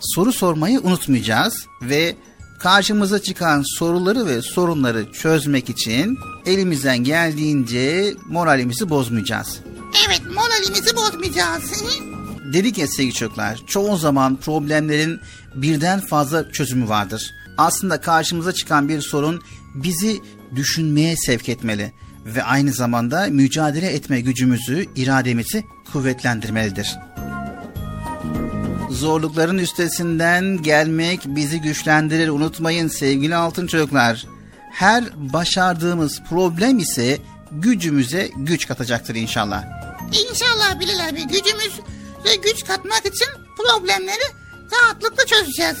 Soru 0.00 0.32
sormayı 0.32 0.80
unutmayacağız 0.80 1.66
ve 1.82 2.16
karşımıza 2.60 3.22
çıkan 3.22 3.64
soruları 3.78 4.26
ve 4.26 4.42
sorunları 4.42 5.12
çözmek 5.12 5.70
için 5.70 6.18
elimizden 6.46 6.98
geldiğince 6.98 8.14
moralimizi 8.28 8.90
bozmayacağız. 8.90 9.60
Evet 10.06 10.22
moralimizi 10.34 10.96
bozmayacağız. 10.96 11.84
Dedik 12.52 12.78
ya 12.78 12.86
sevgili 12.86 13.14
çocuklar, 13.14 13.60
çoğu 13.66 13.96
zaman 13.96 14.36
problemlerin 14.36 15.20
birden 15.54 16.00
fazla 16.00 16.52
çözümü 16.52 16.88
vardır. 16.88 17.34
Aslında 17.58 18.00
karşımıza 18.00 18.52
çıkan 18.52 18.88
bir 18.88 19.00
sorun 19.00 19.42
bizi 19.74 20.20
düşünmeye 20.54 21.16
sevk 21.16 21.48
etmeli 21.48 21.92
ve 22.24 22.42
aynı 22.42 22.72
zamanda 22.72 23.26
mücadele 23.30 23.86
etme 23.86 24.20
gücümüzü, 24.20 24.86
irademizi 24.96 25.64
kuvvetlendirmelidir. 25.92 26.96
Zorlukların 28.90 29.58
üstesinden 29.58 30.62
gelmek 30.62 31.20
bizi 31.26 31.60
güçlendirir. 31.60 32.28
Unutmayın 32.28 32.88
sevgili 32.88 33.36
altın 33.36 33.66
çocuklar. 33.66 34.26
Her 34.74 35.04
başardığımız 35.16 36.22
problem 36.28 36.78
ise 36.78 37.18
gücümüze 37.52 38.30
güç 38.36 38.68
katacaktır 38.68 39.14
inşallah. 39.14 39.64
İnşallah 40.30 40.80
Bilal 40.80 41.08
abi 41.08 41.26
gücümüz 41.26 41.80
ve 42.24 42.36
güç 42.36 42.64
katmak 42.64 43.06
için 43.06 43.28
problemleri 43.56 44.24
rahatlıkla 44.72 45.26
çözeceğiz. 45.26 45.76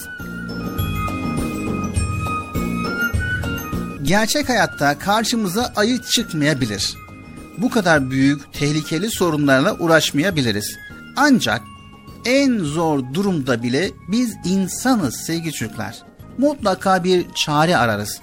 Gerçek 4.02 4.48
hayatta 4.48 4.98
karşımıza 4.98 5.72
ayı 5.76 6.02
çıkmayabilir. 6.02 6.94
Bu 7.58 7.70
kadar 7.70 8.10
büyük, 8.10 8.52
tehlikeli 8.52 9.10
sorunlarla 9.10 9.74
uğraşmayabiliriz. 9.78 10.76
Ancak 11.16 11.60
en 12.24 12.58
zor 12.58 13.14
durumda 13.14 13.62
bile 13.62 13.90
biz 14.08 14.34
insanız 14.44 15.16
sevgili 15.16 15.52
çocuklar. 15.52 16.02
Mutlaka 16.38 17.04
bir 17.04 17.26
çare 17.44 17.76
ararız. 17.76 18.20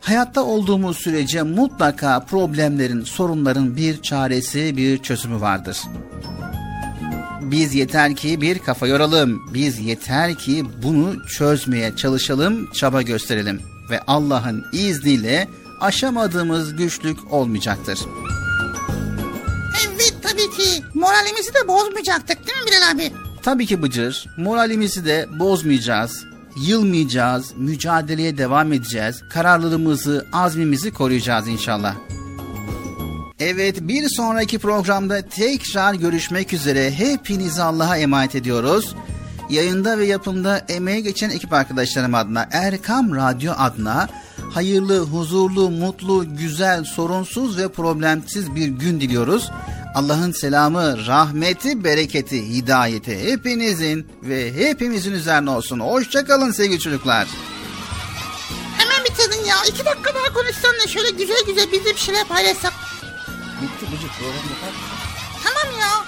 Hayatta 0.00 0.42
olduğumuz 0.44 0.96
sürece 0.96 1.42
mutlaka 1.42 2.20
problemlerin, 2.20 3.04
sorunların 3.04 3.76
bir 3.76 4.02
çaresi, 4.02 4.76
bir 4.76 4.98
çözümü 4.98 5.40
vardır. 5.40 5.78
Biz 7.40 7.74
yeter 7.74 8.16
ki 8.16 8.40
bir 8.40 8.58
kafa 8.58 8.86
yoralım. 8.86 9.54
Biz 9.54 9.78
yeter 9.78 10.34
ki 10.34 10.64
bunu 10.82 11.26
çözmeye 11.26 11.96
çalışalım, 11.96 12.72
çaba 12.72 13.02
gösterelim 13.02 13.62
ve 13.90 14.00
Allah'ın 14.06 14.64
izniyle 14.72 15.48
aşamadığımız 15.80 16.76
güçlük 16.76 17.32
olmayacaktır. 17.32 17.98
Evet 19.86 20.14
tabii 20.22 20.50
ki 20.50 20.82
moralimizi 20.94 21.54
de 21.54 21.68
bozmayacaktık 21.68 22.46
değil 22.46 22.58
mi 22.58 22.66
Bilal 22.66 22.90
abi? 22.94 23.12
Tabii 23.42 23.66
ki 23.66 23.82
Bıcır, 23.82 24.26
moralimizi 24.36 25.04
de 25.04 25.28
bozmayacağız, 25.38 26.24
yılmayacağız, 26.56 27.52
mücadeleye 27.56 28.38
devam 28.38 28.72
edeceğiz, 28.72 29.22
kararlılığımızı, 29.28 30.26
azmimizi 30.32 30.90
koruyacağız 30.90 31.48
inşallah. 31.48 31.94
Evet 33.40 33.76
bir 33.80 34.08
sonraki 34.08 34.58
programda 34.58 35.22
tekrar 35.22 35.94
görüşmek 35.94 36.52
üzere 36.52 36.90
hepinizi 36.90 37.62
Allah'a 37.62 37.96
emanet 37.96 38.34
ediyoruz. 38.34 38.94
Yayında 39.50 39.98
ve 39.98 40.06
yapımda 40.06 40.58
emeğe 40.58 41.00
geçen 41.00 41.30
ekip 41.30 41.52
arkadaşlarım 41.52 42.14
adına 42.14 42.48
Erkam 42.52 43.16
Radyo 43.16 43.52
adına 43.58 44.08
hayırlı, 44.50 44.98
huzurlu, 45.00 45.70
mutlu, 45.70 46.36
güzel, 46.36 46.84
sorunsuz 46.84 47.58
ve 47.58 47.68
problemsiz 47.68 48.54
bir 48.54 48.68
gün 48.68 49.00
diliyoruz. 49.00 49.50
Allah'ın 49.94 50.32
selamı, 50.32 51.06
rahmeti, 51.06 51.84
bereketi, 51.84 52.48
hidayeti 52.48 53.32
hepinizin 53.32 54.08
ve 54.22 54.54
hepimizin 54.54 55.12
üzerine 55.12 55.50
olsun. 55.50 55.80
Hoşçakalın 55.80 56.52
sevgili 56.52 56.80
çocuklar. 56.80 57.26
Hemen 58.78 59.04
bitirdin 59.04 59.44
ya. 59.44 59.56
İki 59.68 59.84
dakika 59.84 60.14
daha 60.14 60.32
konuşsan 60.32 60.74
da 60.84 60.88
şöyle 60.88 61.10
güzel 61.10 61.44
güzel 61.46 61.72
biz 61.72 61.84
de 61.84 61.90
bir 61.90 62.00
şeyler 62.00 62.24
paylaşsak. 62.28 62.72
Bitti 63.62 63.92
Bıcık 63.92 64.10
program 64.18 64.36
yapar. 64.36 64.74
Tamam 65.44 65.80
ya. 65.80 66.04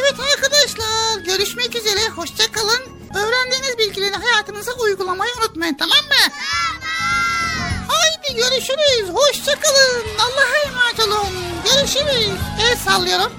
Evet 0.00 0.14
arkadaşlar 0.34 1.20
görüşmek 1.24 1.76
üzere 1.76 2.08
hoşça 2.16 2.52
kalın. 2.52 2.80
Öğrendiğiniz 3.14 3.78
bilgileri 3.78 4.14
hayatınıza 4.14 4.72
uygulamayı 4.72 5.32
unutmayın 5.40 5.74
tamam 5.74 5.98
mı? 5.98 6.32
Haydi 7.90 8.36
görüşürüz. 8.36 9.08
Hoşça 9.14 9.60
kalın. 9.60 10.04
Allah'a 10.18 10.56
emanet 10.68 11.00
olun. 11.00 11.34
Görüşürüz. 11.64 12.28
El 12.60 12.76
sallıyorum. 12.76 13.32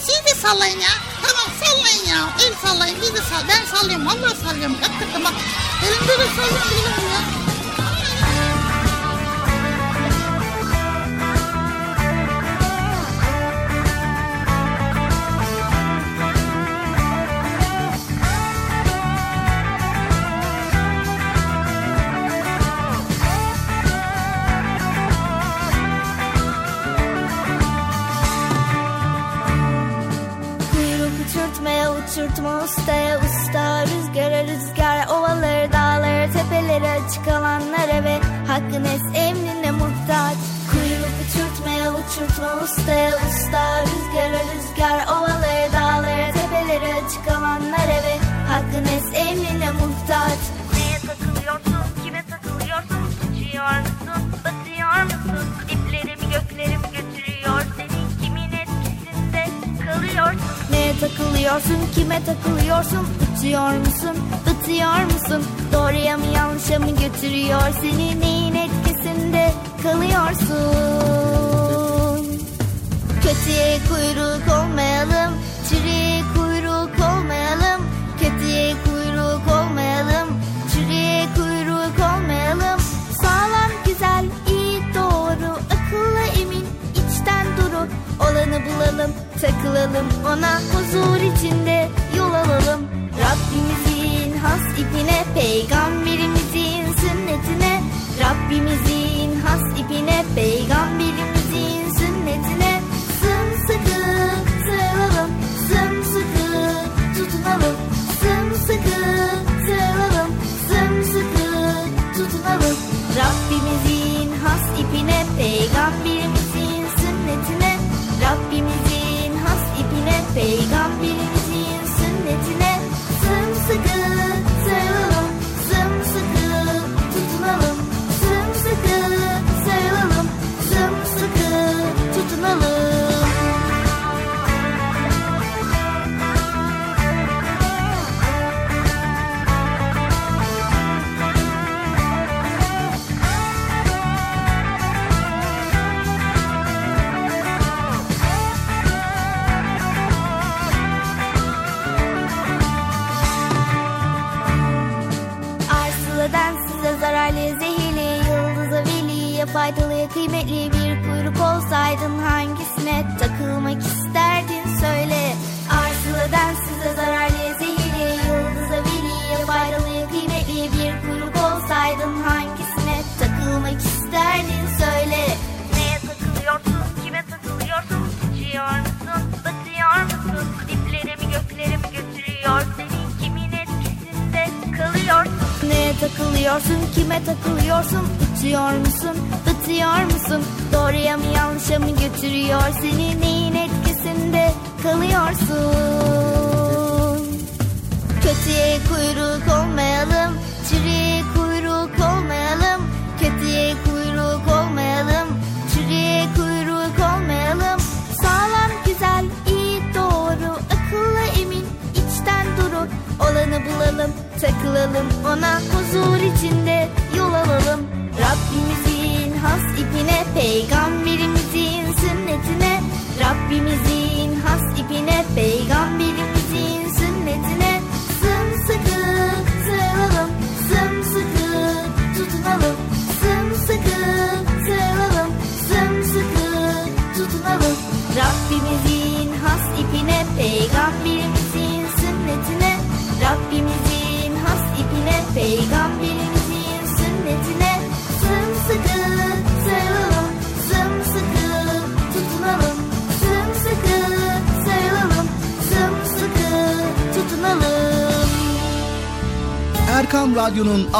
Siz 0.00 0.26
de 0.26 0.40
sallayın 0.40 0.80
ya. 0.80 0.94
Tamam 1.22 1.48
sallayın 1.64 2.04
ya. 2.16 2.28
El 2.46 2.54
sallayın. 2.68 2.96
Biz 3.02 3.14
de 3.14 3.20
sall. 3.20 3.42
Ben 3.48 3.76
sallıyorum. 3.76 4.06
Vallahi 4.06 4.36
sallıyorum. 4.44 4.76
Hakikaten 4.82 5.24
bak. 5.24 5.32
Elimde 5.86 6.12
de 6.18 6.26
sallıyorum. 6.36 6.82
ya. 7.12 7.31
Ustaya 42.62 43.10
usta 43.16 43.64
Rüzgara 43.82 44.40
rüzgar 44.54 45.06
ovaları 45.06 45.72
dağları 45.72 46.32
tepeleri 46.32 46.94
açık 46.94 47.28
alanlara 47.28 47.98
ve 48.06 48.18
hakkın 48.48 48.84
es 48.96 49.04
emrine 49.14 49.70
muhtaç 49.70 50.38
Neye 50.74 50.98
takılıyorsun, 50.98 51.84
kime 52.04 52.24
takılıyorsun? 52.30 53.02
Uçuyor 53.24 53.78
musun, 53.80 54.22
batıyor 54.44 55.02
musun? 55.04 55.46
Diplerimi 55.68 56.32
göklerim 56.32 56.82
götürüyor 56.82 57.62
seni 57.76 58.24
kimin 58.24 58.52
etkisinde 58.52 59.44
kalıyorsun? 59.86 60.40
Neye 60.70 60.92
takılıyorsun, 61.00 61.78
kime 61.94 62.20
takılıyorsun? 62.24 63.06
Uçuyor 63.38 63.72
musun, 63.76 64.16
batıyor 64.46 65.04
musun? 65.04 65.44
Doğruya 65.72 66.16
mı 66.16 66.26
yanlışa 66.34 66.78
mı 66.78 66.90
götürüyor 66.90 67.62
seni? 67.80 68.20
Neyin 68.20 68.54
etkisinde 68.54 69.52
kalıyorsun? 69.82 71.61
Kötüye 73.32 73.78
kuyruk 73.88 74.48
olmayalım, 74.58 75.32
çürüye 75.68 76.22
kuyruk 76.36 76.90
olmayalım. 77.08 77.80
Kötüye 78.20 78.74
kuyruk 78.84 79.42
olmayalım, 79.48 80.28
çürüye 80.72 81.28
kuyruk 81.36 81.96
olmayalım. 81.98 82.80
Sağlam, 83.22 83.70
güzel, 83.86 84.24
iyi, 84.48 84.82
doğru, 84.94 85.50
akıllı, 85.74 86.40
emin, 86.40 86.66
içten 86.92 87.46
duru. 87.56 87.88
Olanı 88.20 88.60
bulalım, 88.66 89.10
takılalım 89.40 90.06
ona 90.26 90.60
huzur 90.72 91.16
içinde 91.16 91.88
yol 92.18 92.34
alalım. 92.34 92.80
Rabbimizin 93.22 94.38
has 94.38 94.78
ipine, 94.78 95.24
peygamberimizin 95.34 96.84
sünnetine. 97.00 97.82
Rabbimizin 98.20 99.40
has 99.40 99.80
ipine, 99.80 100.24
peygamberimizin 100.34 101.41